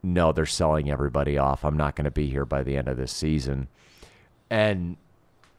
[0.04, 1.64] no, they're selling everybody off.
[1.64, 3.68] I'm not going to be here by the end of this season.
[4.50, 4.98] And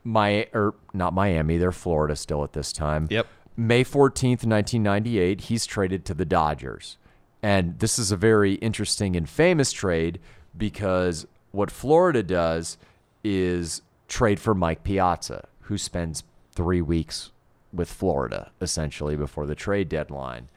[0.07, 3.09] my or not Miami, they're Florida still at this time.
[3.11, 3.27] Yep.
[3.57, 6.97] May 14th, 1998, he's traded to the Dodgers.
[7.43, 10.21] And this is a very interesting and famous trade
[10.57, 12.79] because what Florida does
[13.25, 17.31] is trade for Mike Piazza, who spends 3 weeks
[17.73, 20.49] with Florida essentially before the trade deadline.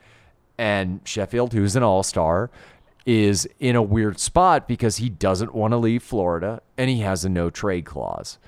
[0.58, 2.50] And Sheffield, who's an all-star,
[3.06, 7.24] is in a weird spot because he doesn't want to leave Florida and he has
[7.24, 8.38] a no trade clause.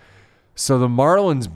[0.54, 1.50] So the Marlins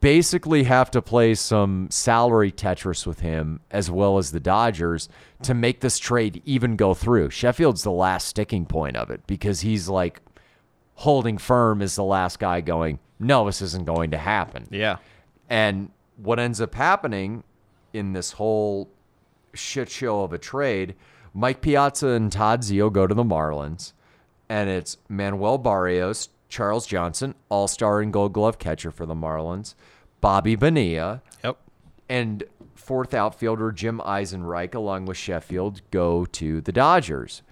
[0.00, 5.08] basically have to play some salary Tetris with him as well as the Dodgers
[5.42, 7.30] to make this trade even go through.
[7.30, 10.20] Sheffield's the last sticking point of it because he's like
[10.94, 14.66] holding firm as the last guy going, no, this isn't going to happen.
[14.70, 14.96] Yeah.
[15.48, 17.44] And what ends up happening
[17.92, 18.88] in this whole
[19.54, 20.94] shit show of a trade,
[21.34, 23.92] Mike Piazza and Todd Zeile go to the Marlins,
[24.48, 29.74] and it's Manuel Barrios, Charles Johnson, all star and gold glove catcher for the Marlins,
[30.20, 31.56] Bobby Bonilla, Yep.
[32.08, 37.42] and fourth outfielder Jim Eisenreich, along with Sheffield, go to the Dodgers.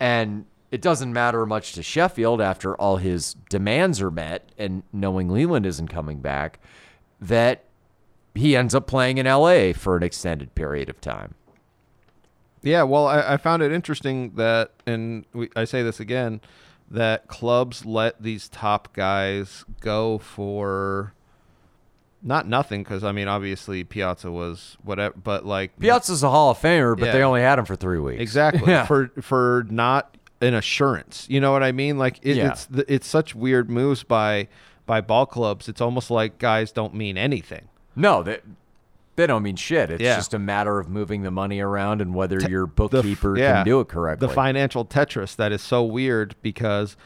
[0.00, 5.28] And it doesn't matter much to Sheffield after all his demands are met and knowing
[5.28, 6.58] Leyland isn't coming back,
[7.20, 7.64] that
[8.34, 11.34] he ends up playing in LA for an extended period of time.
[12.62, 16.40] Yeah, well, I, I found it interesting that, and we, I say this again,
[16.90, 21.12] that clubs let these top guys go for
[22.22, 26.58] not nothing, because I mean, obviously Piazza was whatever, but like Piazza's a Hall of
[26.58, 27.12] Famer, but Yeah.
[27.12, 28.20] they only had him for three weeks.
[28.20, 28.86] exactly Yeah.
[28.86, 31.26] for for not an assurance.
[31.28, 31.98] You know what I mean?
[31.98, 32.48] Like it, Yeah.
[32.52, 34.48] it's it's such weird moves by
[34.86, 35.68] by ball clubs.
[35.68, 37.68] It's almost like guys don't mean anything.
[37.94, 38.38] No, they
[39.18, 39.90] they don't mean shit.
[39.90, 40.14] It's Yeah.
[40.16, 43.56] just a matter of moving the money around and whether your the f- bookkeeper yeah,
[43.56, 44.26] can do it correctly.
[44.28, 46.96] The financial Tetris that is so weird because,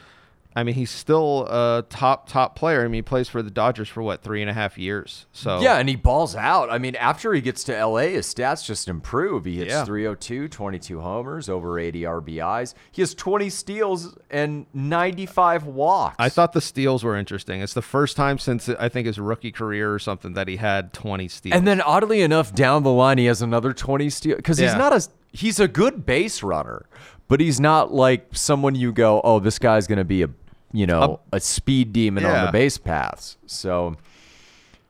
[0.54, 2.80] I mean, he's still a top top player.
[2.80, 5.26] I mean, he plays for the Dodgers for what three and a half years.
[5.32, 6.70] So Yeah, and he balls out.
[6.70, 9.44] I mean, after he gets to LA, his stats just improve.
[9.46, 9.84] He hits Yeah.
[9.84, 12.74] 302, 22 homers, over 80 RBIs.
[12.90, 16.16] He has 20 steals and 95 walks.
[16.18, 17.60] I thought the steals were interesting.
[17.60, 20.92] It's the first time since I think his rookie career or something that he had
[20.92, 21.56] twenty steals.
[21.56, 24.76] And then oddly enough, down the line he has another 20 steals he's Yeah.
[24.76, 26.86] not a he's a good base runner,
[27.28, 30.28] but he's not like someone you go, "Oh, this guy's going to be a,
[30.72, 33.96] you know, a, speed demon on the base paths." So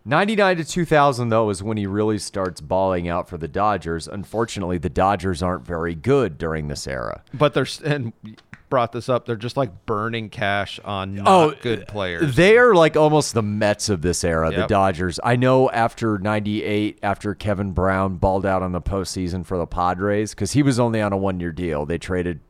[0.04, 4.08] 99 to 2000 though is when he really starts balling out for the Dodgers.
[4.08, 7.22] Unfortunately, the Dodgers aren't very good during this era.
[7.32, 8.12] but they're and
[8.68, 9.26] brought this up.
[9.26, 12.34] They're just like burning cash on not Oh, good players.
[12.36, 15.20] They are like almost the Mets of this era, the Dodgers.
[15.22, 20.30] I know after 98, after Kevin Brown balled out on the postseason for the Padres,
[20.34, 22.40] because he was only on a one year deal, they traded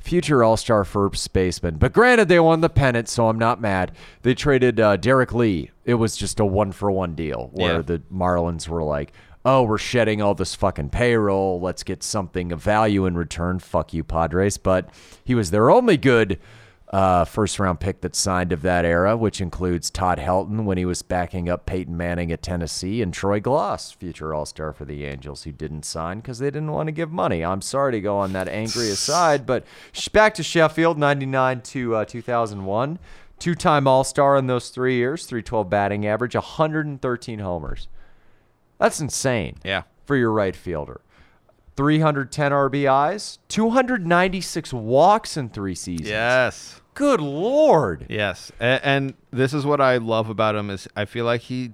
[0.00, 1.76] future All Star first baseman.
[1.76, 3.92] But granted, they won the pennant, so I'm not mad.
[4.22, 5.70] They traded uh, Derrek Lee.
[5.84, 7.82] It was just a one for one deal where Yeah.
[7.82, 9.12] the Marlins were like,
[9.44, 11.60] oh, we're shedding all this fucking payroll.
[11.60, 13.58] Let's get something of value in return.
[13.58, 14.58] Fuck you, Padres.
[14.58, 14.90] But
[15.24, 16.38] he was their only good
[16.90, 20.84] uh, first round pick that signed of that era, which includes Todd Helton when he
[20.84, 25.04] was backing up Peyton Manning at Tennessee and Troy Glaus, future All Star for the
[25.04, 27.44] Angels, who didn't sign because they didn't want to give money.
[27.44, 29.64] I'm sorry to go on that angry aside, but
[30.12, 32.98] back to Sheffield, 99 to uh, 2001.
[33.38, 37.88] Two time All Star in those three years, 312 batting average, 113 homers.
[38.78, 39.82] That's insane yeah.
[40.04, 41.00] for your right fielder.
[41.76, 46.08] 310 RBIs, 296 walks in three seasons.
[46.08, 46.80] Yes.
[46.94, 48.06] Good lord.
[48.08, 51.72] Yes, and, and this is what I love about him is I feel like he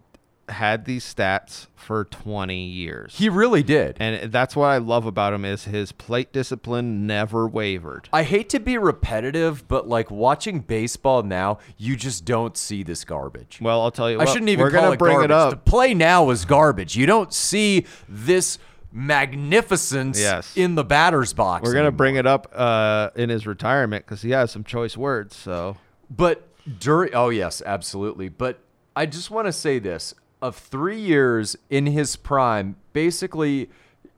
[0.48, 3.16] had these stats for 20 years.
[3.16, 3.96] He really did.
[3.98, 8.08] and that's what I love about him is his plate discipline never wavered.
[8.12, 13.04] I hate to be repetitive, but like watching baseball now, you just don't see this
[13.04, 13.58] garbage.
[13.60, 14.28] Well, I'll tell you I what.
[14.28, 15.30] shouldn't even we're call gonna it bring garbage.
[15.30, 15.50] it up.
[15.50, 16.94] The play now is garbage.
[16.94, 18.58] You don't see this
[18.92, 20.56] magnificence Yes.
[20.56, 21.64] in the batter's box.
[21.64, 25.36] We're gonna bring it up uh, in his retirement because he has some choice words.
[25.36, 25.76] So
[26.10, 28.28] But during, oh yes, absolutely.
[28.28, 28.58] But
[28.94, 33.70] I just want to say this: of three years in his prime, basically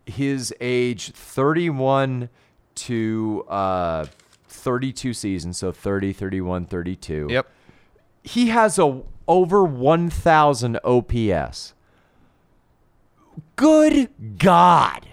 [0.07, 2.29] his age 31
[2.75, 4.07] to uh,
[4.49, 7.27] 32 seasons, so 30, 31, 32.
[7.31, 7.47] yep,
[8.23, 11.75] He has a over 1,000 OPS.
[13.57, 15.07] Good God!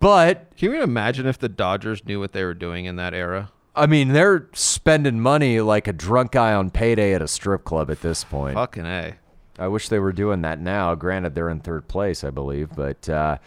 [0.00, 3.50] But can you imagine if the Dodgers knew what they were doing in that era?
[3.74, 7.90] I mean, they're spending money like a drunk guy on payday at a strip club
[7.90, 8.54] at this point.
[8.54, 9.14] Fucking a.
[9.58, 10.94] I wish they were doing that now.
[10.94, 13.38] Granted, they're in third place, I believe, but uh,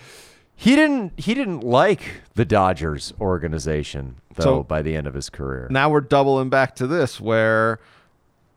[0.56, 1.14] he didn't.
[1.20, 4.44] He didn't like the Dodgers organization though.
[4.44, 7.80] So- by the end of his career, Now we're doubling back to this where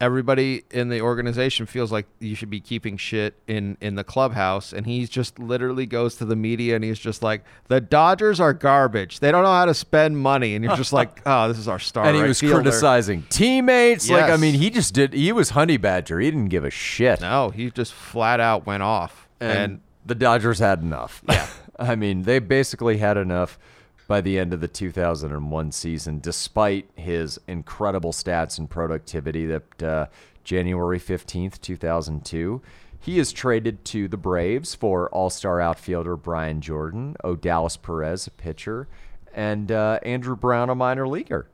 [0.00, 4.72] everybody in the organization feels like you should be keeping shit in in the clubhouse
[4.72, 8.52] and he just literally goes to the media and he's just like the Dodgers are
[8.52, 9.20] garbage.
[9.20, 11.78] They don't know how to spend money and you're just like, "Oh, this is our
[11.78, 14.10] star." and he right was fielder." criticizing teammates.
[14.10, 15.12] Like I mean, he just did.
[15.14, 16.20] He was honey badger.
[16.20, 17.20] He didn't give a shit.
[17.20, 19.28] No, he just flat out went off.
[19.40, 21.22] and, And, the Dodgers had enough.
[21.28, 21.46] Yeah,
[21.78, 23.58] I mean, they basically had enough
[24.06, 29.46] by the end of the 2001 season, despite his incredible stats and productivity.
[29.46, 30.06] That uh,
[30.44, 32.62] January 15th, 2002.
[33.00, 38.88] He is traded to the Braves for All-Star outfielder Brian Jordan, Odalis Perez, a pitcher,
[39.34, 41.48] and uh, Andrew Brown, a minor leaguer.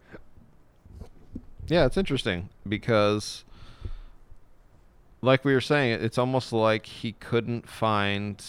[1.66, 3.44] yeah, it's interesting because
[5.22, 8.44] like we were saying, it's almost like he couldn't find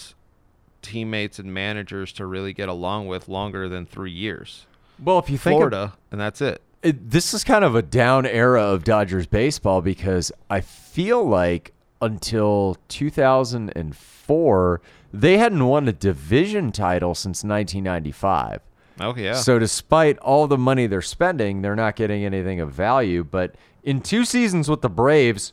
[0.81, 4.65] teammates and managers to really get along with longer than 3 years.
[5.03, 6.61] Well, if you think of- Florida, and that's it.
[6.83, 11.73] it, this is kind of a down era of Dodgers baseball because I feel like
[12.01, 14.81] until 2004
[15.13, 18.61] they hadn't won a division title since 1995.
[18.99, 19.33] Okay, yeah.
[19.33, 23.99] So despite all the money they're spending, they're not getting anything of value, but in
[24.01, 25.51] two seasons with the Braves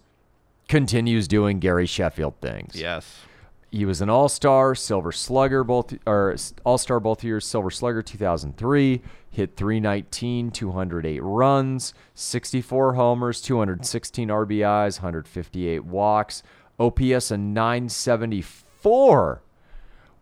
[0.68, 2.74] continues doing Gary Sheffield things.
[2.76, 3.20] yes.
[3.70, 7.46] He was an All Star, Silver Slugger, both or All Star both years.
[7.46, 16.42] Silver Slugger 2003, hit 319, 208 runs, 64 homers, 216 RBIs, 158 walks,
[16.78, 19.42] OPS a 974.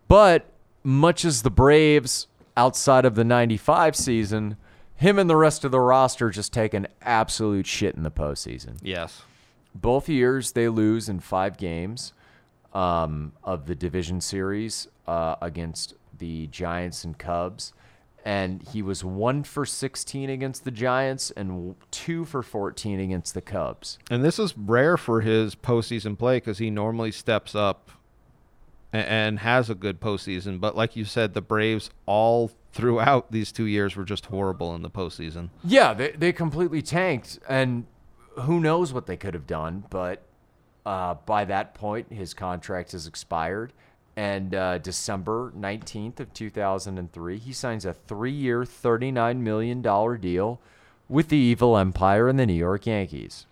[0.09, 2.27] But much as the Braves
[2.57, 4.57] outside of the 95 season,
[4.97, 8.79] him and the rest of the roster just take an absolute shit in the postseason.
[8.83, 9.23] Yes.
[9.75, 12.13] Both years they lose in five games
[12.77, 17.72] um, of the division series uh, against the Giants and Cubs.
[18.24, 23.41] And he was one for 16 against the Giants and two for 14 against the
[23.41, 23.99] Cubs.
[24.11, 27.91] And this is rare for his postseason play because he normally steps up
[28.93, 30.61] a- and has a good postseason.
[30.61, 34.83] But like you said, the Braves all throughout these two years were just horrible in
[34.83, 35.51] the postseason.
[35.64, 37.39] Yeah, they, they completely tanked.
[37.49, 37.87] And
[38.41, 39.85] who knows what they could have done.
[39.89, 40.26] But
[40.87, 43.72] uh, by that point, his contract has expired.
[44.16, 50.61] And uh, December 19th of 2003, he signs a three-year, $39 million deal
[51.09, 53.45] with the evil empire and the New York Yankees.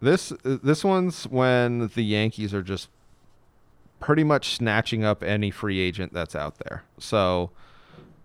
[0.00, 2.88] This this one's when the Yankees are just
[4.00, 6.84] pretty much snatching up any free agent that's out there.
[6.98, 7.52] So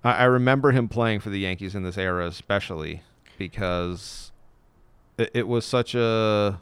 [0.03, 3.03] I, I remember him playing for the Yankees in this era, especially
[3.37, 4.31] because
[5.17, 6.59] it, it was such a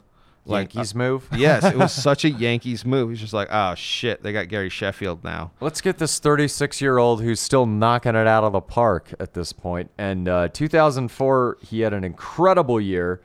[0.48, 1.28] like Yankees move.
[1.36, 3.10] yes, it was such a Yankees move.
[3.10, 5.52] He's just like, oh shit, they got Gary Sheffield now.
[5.60, 9.34] Let's get this 36 year old who's still knocking it out of the park at
[9.34, 9.90] this point.
[9.98, 13.20] And uh, 2004, he had an incredible year.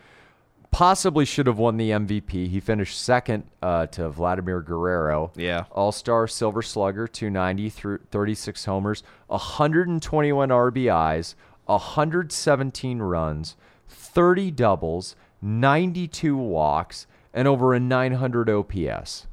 [0.72, 2.48] Possibly should have won the MVP.
[2.48, 5.32] He finished second uh, to Vladimir Guerrero.
[5.36, 5.66] Yeah.
[5.72, 13.56] All star Silver Slugger, 290 through 36 homers, 121 RBIs, 117 runs,
[13.88, 19.28] 30 doubles, 92 walks, and over a 900 OPS.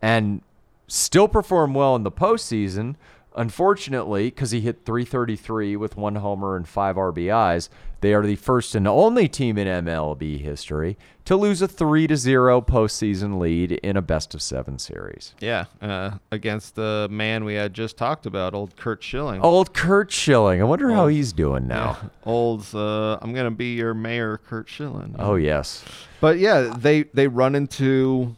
[0.00, 0.42] And
[0.86, 2.96] still perform well in the postseason.
[3.36, 7.68] Unfortunately, because he hit 333 with one homer and five RBIs,
[8.00, 12.16] they are the first and only team in MLB history to lose a 3 to
[12.16, 15.34] 0 postseason lead in a best of seven series.
[15.40, 19.42] Yeah, uh, against the man we had just talked about, old Curt Schilling.
[19.42, 20.60] Old Curt Schilling.
[20.60, 21.98] I wonder how he's doing now.
[22.02, 22.08] Yeah.
[22.24, 25.14] Old, uh, I'm gonna be your mayor, Curt Schilling.
[25.18, 25.84] Oh, yes.
[26.20, 28.34] But yeah, they they run into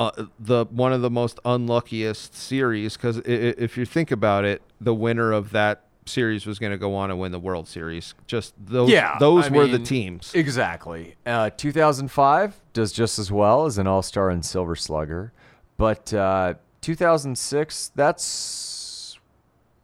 [0.00, 4.94] uh, the one of the most unluckiest series because if you think about it, the
[4.94, 8.14] winner of that series was going to go on and win the World Series.
[8.26, 8.90] Just those
[9.20, 10.32] those I were the teams.
[10.34, 11.16] Exactly.
[11.26, 15.34] Uh, 2005 does just as well as an All Star and Silver Slugger,
[15.76, 19.18] but uh, 2006 that's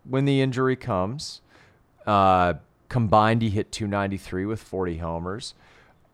[0.04, 1.42] when the injury comes.
[2.06, 2.54] Uh,
[2.88, 5.54] combined, he hit 293 with 40 homers,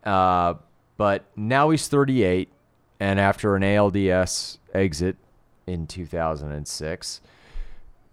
[0.03, 0.55] uh,
[0.97, 2.49] but now he's 38,
[3.03, 5.17] and after an ALDS exit
[5.67, 7.19] in 2006.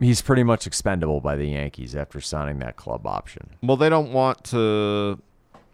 [0.01, 3.51] He's pretty much expendable by the Yankees after signing that club option.
[3.63, 5.21] Well, they don't want to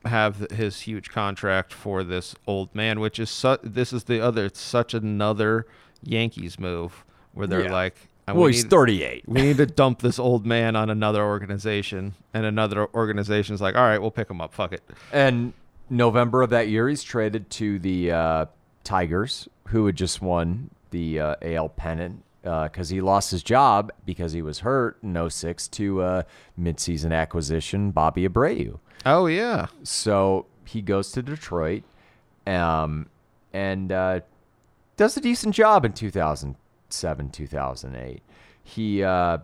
[0.04, 4.44] have his huge contract for this old man, which is su- this is the other.
[4.46, 5.66] It's such another
[6.02, 7.72] Yankees move where they're Yeah.
[7.72, 7.94] like,
[8.28, 9.24] "Uh, Well, we he's need- 38.
[9.28, 13.82] we need to dump this old man on another organization, and another organization's like, all
[13.84, 14.52] right, we'll pick him up.
[14.52, 14.82] Fuck it.
[15.12, 15.52] And
[15.88, 18.46] November of that year, he's traded to the uh,
[18.86, 24.32] Tigers, who had just won the uh, AL pennant because he lost his job because
[24.32, 26.22] he was hurt in 06 to uh,
[26.58, 28.78] midseason acquisition Bobby Abreu.
[29.04, 31.82] Oh yeah, So he goes to Detroit
[32.46, 33.08] um,
[33.52, 34.20] and uh,
[34.96, 38.22] does a decent job in 2007, 2008.
[38.62, 39.38] He uh,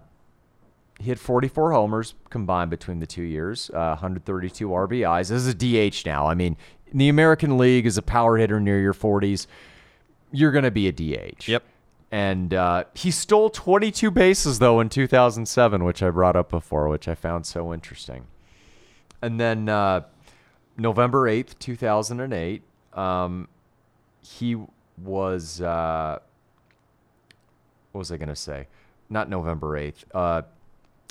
[1.01, 5.30] hit 44 homers combined between the two years, uh, 132 RBIs.
[5.30, 6.57] As a DH now, I mean,
[6.93, 9.47] in the American League, as a power hitter near your 40s,
[10.30, 11.49] you're going to be a DH.
[11.49, 11.64] Yep.
[12.11, 17.09] And uh, he stole 22 bases, though, in 2007, which I brought up before, which
[17.09, 18.26] I found so interesting.
[19.22, 20.03] And then uh,
[20.76, 22.62] November 8th, 2008,
[22.93, 23.49] um,
[24.20, 24.57] he
[25.03, 26.18] was, uh,
[27.93, 28.66] what was I going to say?
[29.09, 30.05] Not November 8th.
[30.12, 30.43] Uh,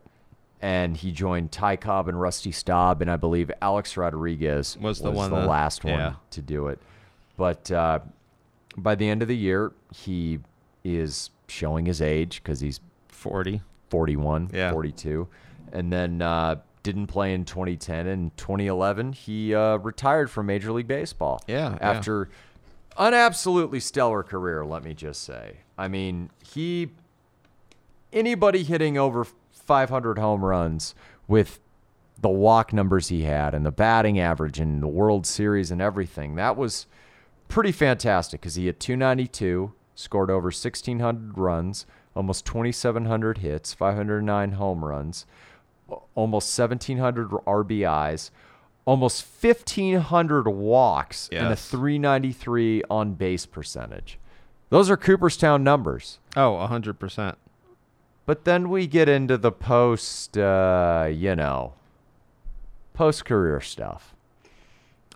[0.61, 5.09] and he joined Ty Cobb and Rusty Staub, and I believe Alex Rodriguez Was the
[5.11, 6.13] one that- last one yeah.
[6.29, 6.79] to do it.
[7.37, 7.99] But uh,
[8.77, 10.39] by the end of the year, he
[10.83, 13.61] is showing his age because he's 40.
[13.89, 14.71] 41, Yeah.
[14.71, 15.27] 42,
[15.73, 18.07] and then uh, didn't play in 2010.
[18.07, 21.43] In 2011, he uh, retired from Major League Baseball.
[21.45, 21.77] Yeah, yeah.
[21.81, 22.29] after
[22.97, 24.63] an absolutely stellar career.
[24.65, 25.57] Let me just say.
[25.77, 26.91] I mean, he
[28.13, 30.95] anybody hitting over 500 home runs
[31.27, 31.59] with
[32.19, 36.35] the walk numbers he had and the batting average and the World Series and everything.
[36.35, 36.85] That was
[37.51, 41.85] pretty fantastic because he hit 292, scored over 1,600 runs,
[42.15, 45.25] almost 2,700 hits, 509 home runs,
[46.15, 48.31] almost 1,700 RBIs,
[48.85, 51.67] almost 1,500 walks, and a Yes.
[51.69, 54.17] 393 on base percentage.
[54.69, 56.19] Those are Cooperstown numbers.
[56.35, 57.35] Oh, 100%.
[58.25, 61.73] But then we get into the post, uh, you know,
[62.93, 64.15] post career stuff.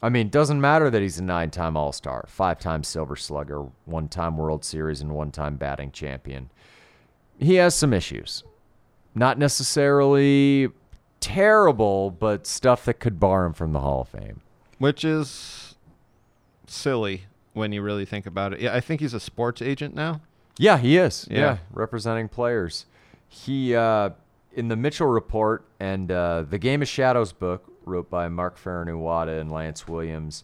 [0.04, 3.66] I mean, doesn't matter that he's a nine time All Star, five time Silver Slugger,
[3.86, 6.50] one time World Series, and one time batting champion.
[7.40, 8.44] He has some issues.
[9.16, 10.70] Not necessarily
[11.22, 14.42] terrible, but stuff that could bar him from the Hall of Fame.
[14.78, 15.76] Which is
[16.68, 17.24] silly
[17.54, 18.60] when you really think about it.
[18.60, 20.22] Yeah, I think he's a sports agent now.
[20.58, 21.28] Yeah, he is.
[21.32, 21.58] Yeah, Yeah.
[21.74, 22.86] representing players.
[23.28, 24.12] He uh,
[24.54, 29.34] in the Mitchell report and uh, the Game of Shadows book, wrote by Mark Fainaru-Wada
[29.34, 30.44] and Lance Williams.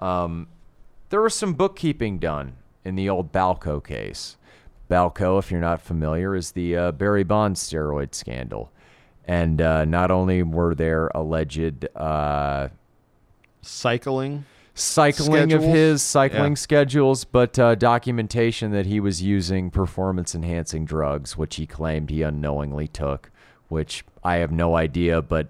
[0.00, 0.48] Um,
[1.10, 4.36] there was some bookkeeping done in the old Balco case.
[4.90, 8.72] Balco, if you're not familiar, is the uh, Barry Bonds steroid scandal.
[9.26, 12.68] And uh, not only were there alleged uh,
[13.62, 14.44] Cycling.
[14.74, 16.56] cycling of his cycling Yeah.
[16.56, 22.22] schedules, but uh, documentation that he was using performance enhancing drugs, which he claimed he
[22.22, 23.30] unknowingly took,
[23.68, 25.48] which I have no idea, but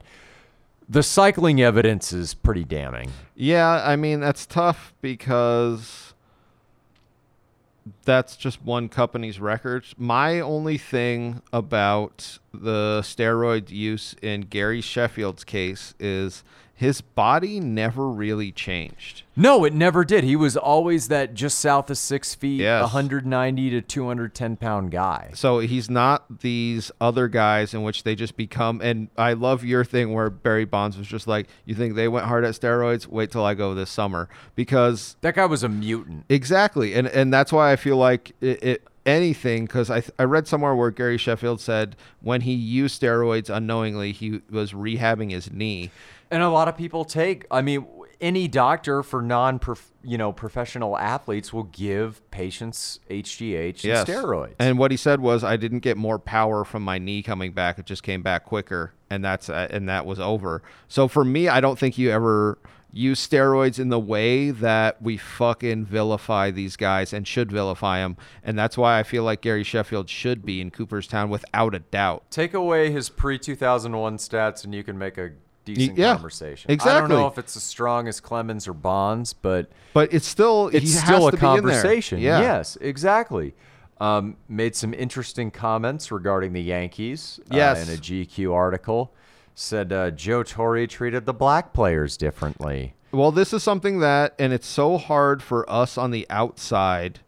[0.91, 3.13] the cycling evidence is pretty damning.
[3.37, 6.15] Yeah, I mean that's tough because
[8.05, 9.95] that's just one company's records.
[9.97, 16.43] My only thing about the steroid use in Gary Sheffield's case is
[16.81, 19.23] his body never really changed.
[19.37, 20.25] No, it never did.
[20.25, 22.81] He was always that just south of six feet, Yes.
[22.81, 25.31] 190 to 210 pound guy.
[25.35, 28.81] So he's not these other guys in which they just become.
[28.83, 32.25] And I love your thing where Barry Bonds was just like, "You think they went
[32.25, 33.07] hard at steroids?
[33.07, 36.25] Wait till I go this summer," because That guy was a mutant.
[36.31, 38.63] Exactly, and and that's why I feel like it.
[38.63, 43.49] it anything because I, I read somewhere where Gary Sheffield said when he used steroids
[43.55, 45.91] unknowingly he was rehabbing his knee.
[46.31, 47.47] And a lot of people take.
[47.51, 47.87] I mean,
[48.21, 49.61] any doctor for non,
[50.03, 54.55] you know, professional athletes will give patients HGH and steroids.
[54.59, 57.79] And what he said was, I didn't get more power from my knee coming back;
[57.79, 60.63] it just came back quicker, and that's uh, and that was over.
[60.89, 62.59] So for me, I don't think you ever
[62.93, 68.17] use steroids in the way that we fucking vilify these guys and should vilify them,
[68.43, 72.25] and that's why I feel like Gary Sheffield should be in Cooperstown without a doubt.
[72.31, 75.31] Take away his pre 2001 stats, and you can make a
[75.65, 76.71] decent yeah, conversation.
[76.71, 80.69] I don't know if it's as strong as Clemens or Bonds, but But it's still
[80.69, 81.61] it's he still has a to be in there.
[81.83, 82.19] conversation.
[82.21, 82.41] Yeah.
[82.41, 83.55] Yes, exactly.
[84.01, 87.39] Um, made some interesting comments regarding the Yankees.
[87.51, 87.87] uh, Yes.
[87.89, 89.13] in a GQ article,
[89.55, 92.95] said uh, Joe Torre treated the black players differently.
[93.13, 97.19] Well, this is something that, and it's so hard for us on the outside,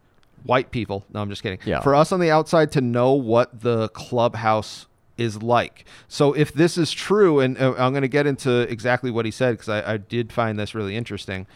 [0.45, 1.05] white people.
[1.13, 1.59] No, I'm just kidding.
[1.67, 1.81] Yeah.
[1.81, 4.87] For us on the outside to know what the clubhouse
[5.23, 5.85] is like.
[6.09, 9.31] So if this is true, and uh, I'm going to get into exactly what he
[9.31, 11.47] said because I, I did find this really interesting.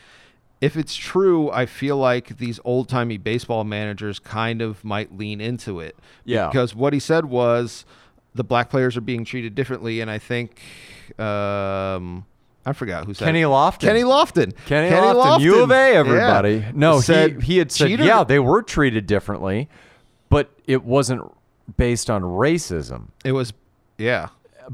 [0.60, 5.40] If it's true, I feel like these old timey baseball managers kind of might lean
[5.40, 5.96] into it.
[6.24, 6.48] Yeah.
[6.48, 7.84] Because what he said was
[8.34, 10.60] the black players are being treated differently, and I think
[11.18, 12.24] um,
[12.64, 13.42] I forgot who said Kenny.
[13.42, 13.80] Lofton.
[13.80, 14.54] Kenny Lofton.
[14.66, 16.54] Kenny, Lofton, U of A, everybody.
[16.56, 16.72] Yeah.
[16.74, 19.68] No, Said he, he had said, Jeter- yeah, they were treated differently,
[20.28, 21.22] but it wasn't
[21.76, 23.08] based on racism.
[23.24, 23.52] It was,
[23.98, 24.28] yeah.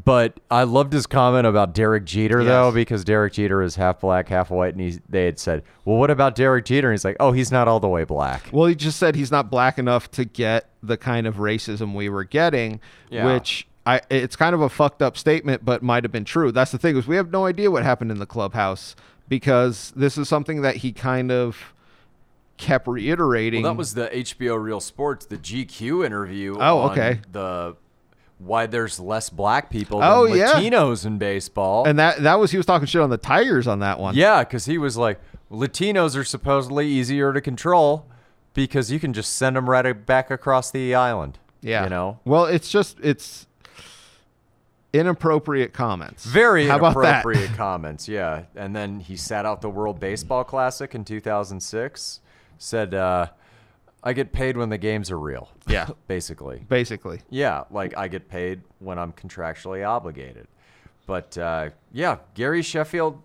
[0.05, 4.29] But I loved his comment about Derek Jeter, though, because Derek Jeter is half black,
[4.29, 6.89] half white, and he, they had said, well, what about Derek Jeter?
[6.89, 8.49] And he's like, oh, he's not all the way black.
[8.53, 12.09] Well, he just said he's not black enough to get the kind of racism we
[12.09, 12.81] were getting,
[13.11, 13.27] Yeah.
[13.35, 16.53] which I it's kind of a fucked up statement, but might have been true.
[16.53, 18.97] That's the thing is we have no idea what happened in the clubhouse
[19.29, 21.72] because this is something that he kind of
[22.57, 23.63] kept reiterating.
[23.63, 26.57] Well, that was the HBO Real Sports, the GQ interview.
[26.59, 27.21] Oh, on okay.
[27.31, 27.77] The
[28.39, 30.55] why there's less black people than Oh, yeah.
[30.55, 31.87] Latinos in baseball.
[31.87, 34.15] and that that was he was talking shit on the Tigers on that one.
[34.17, 38.07] yeah, because he was like, Latinos are supposedly easier to control
[38.55, 41.39] because you can just send them right back across the island.
[41.61, 41.85] Yeah.
[41.85, 42.19] you know.
[42.25, 43.47] Well, it's just it's
[44.93, 46.25] inappropriate comments.
[46.27, 48.43] Very How inappropriate comments, yeah.
[48.55, 52.21] And then he sat out the World Baseball Classic in 2006.
[52.63, 53.27] Said, uh,
[54.05, 55.89] "I get paid when the games are real." Yeah.
[56.07, 56.65] basically.
[56.69, 57.21] Basically.
[57.29, 60.47] Yeah, like I get paid when I'm contractually obligated.
[61.07, 63.21] But uh, yeah, Gary Sheffield,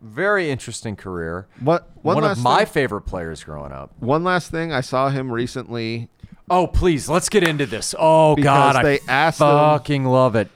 [0.00, 1.46] very interesting career.
[1.60, 3.92] What one, One, of my thing, favorite players growing up.
[4.00, 6.08] one last thing I saw him recently
[6.50, 7.94] Oh, please, let's get into this.
[7.98, 10.48] Oh Because God, they I asked him- fucking love it.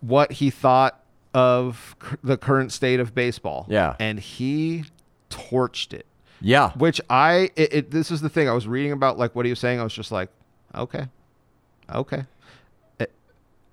[0.00, 1.00] what he thought
[1.32, 1.94] of
[2.24, 3.66] the current state of baseball.
[3.68, 3.94] Yeah.
[4.00, 4.84] And he
[5.30, 6.06] torched it.
[6.44, 9.46] Yeah, Which I it, it this is the thing I was reading about like what
[9.46, 10.28] he was saying I was just like
[10.74, 11.06] okay.
[11.92, 12.24] Okay.
[12.98, 13.12] It-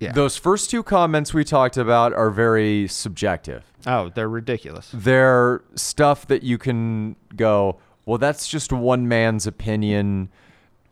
[0.00, 0.12] yeah.
[0.12, 3.62] those first two comments we talked about are very subjective.
[3.86, 4.90] oh, they're ridiculous.
[4.92, 10.28] they're stuff that you can go, well, that's just one man's opinion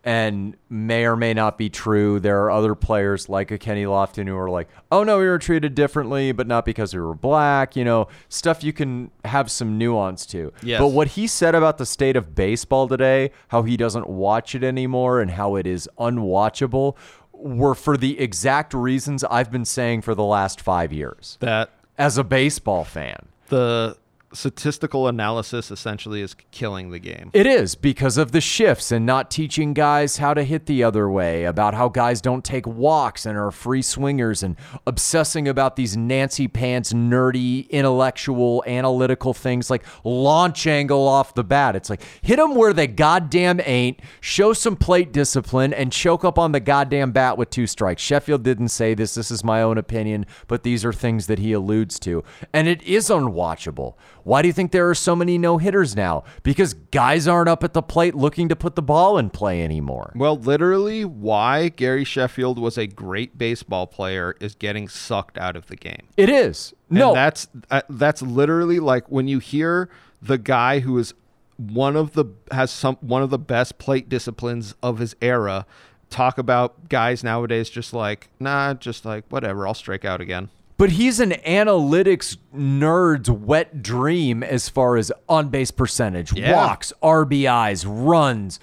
[0.03, 2.19] and may or may not be true.
[2.21, 5.39] There are other players like a Kenny Lofton who are like, oh no, we were
[5.39, 9.77] treated differently, but not because we were black, you know, stuff you can have some
[9.77, 10.53] nuance to.
[10.63, 10.81] Yes.
[10.81, 14.65] But what he said about the state of baseball today, how he doesn't watch it
[14.65, 16.97] anymore and how it is unwatchable,
[17.33, 22.17] were for the exact reasons I've been saying for the last five years That as
[22.19, 23.27] a baseball fan.
[23.49, 23.97] the
[24.33, 27.31] statistical analysis essentially is killing the game.
[27.33, 31.11] It is because of the shifts and not teaching guys how to hit the other
[31.11, 34.57] way, about how guys don't take walks and are free swingers, and
[34.87, 41.75] obsessing about these Nancy Pants, nerdy, intellectual, analytical things like launch angle off the bat.
[41.75, 46.39] It's like hit them where they goddamn ain't, show some plate discipline, and choke up
[46.39, 48.03] on the goddamn bat with two strikes.
[48.03, 49.15] Sheffield didn't say this.
[49.15, 52.23] This is my own opinion, but these are things that he alludes to.
[52.53, 53.95] And it is unwatchable.
[54.25, 56.25] Why do you think there are so many no hitters now?
[56.43, 60.13] Because guys aren't up at the plate looking to put the ball in play anymore.
[60.15, 65.67] Well, literally, why Gary Sheffield was a great baseball player is getting sucked out of
[65.67, 66.07] the game.
[66.17, 66.75] It is.
[66.89, 69.89] And No, that's uh, that's literally like when you hear
[70.21, 71.15] the guy who is
[71.57, 75.67] one of the has some one of the best plate disciplines of his era
[76.09, 80.51] talk about guys nowadays just like nah, just like whatever, I'll strike out again.
[80.81, 86.57] But he's an analytics nerd's wet dream as far as on base percentage, Yeah.
[86.57, 88.59] walks, RBIs, runs,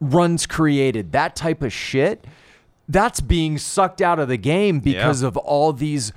[0.00, 2.26] runs created, that type of shit.
[2.88, 5.28] That's being sucked out of the game because Yeah.
[5.28, 6.12] of all these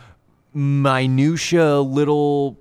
[0.56, 2.58] minutia little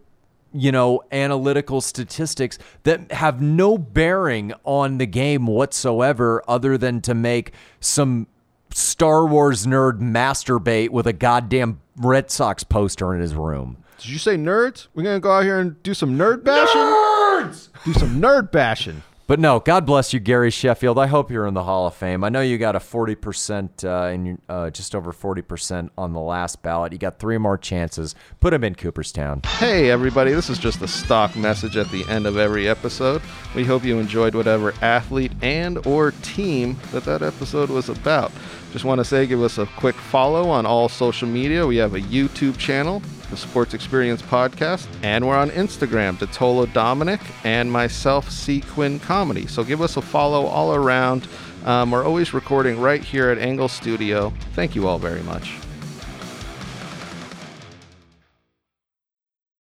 [0.55, 7.15] you know, analytical statistics that have no bearing on the game whatsoever other than to
[7.15, 8.27] make some
[8.75, 13.77] Star Wars nerd masturbate with a goddamn Red Sox poster in his room.
[13.99, 14.89] Did you say nerds?
[14.95, 16.81] We're gonna go out here and do some nerd bashing.
[16.81, 17.69] Nerds.
[17.85, 19.03] Do some nerd bashing.
[19.33, 20.99] But no, God bless you, Gary Sheffield.
[20.99, 22.23] I hope you're in the Hall of Fame.
[22.23, 26.63] I know you got a 40%, uh, your, uh, just over 40% on the last
[26.63, 26.93] ballot.
[26.93, 28.15] You got three more chances.
[28.41, 29.41] Put him in Cooperstown.
[29.57, 33.23] Hey everybody, this is just a stock message at the end of every episode.
[33.55, 38.33] We hope you enjoyed whatever athlete and or team that that episode was about.
[38.73, 41.67] Just want to say give us a quick follow on all social media.
[41.67, 43.01] We have a YouTube channel,
[43.33, 49.47] the Sports Experience Podcast, and we're on Instagram, Tolo Dominic and myself, C Quinn Comedy.
[49.47, 51.27] So give us a follow all around.
[51.65, 54.35] Um, we're always recording right here at Engle Studio.
[54.53, 55.62] Thank you all very much.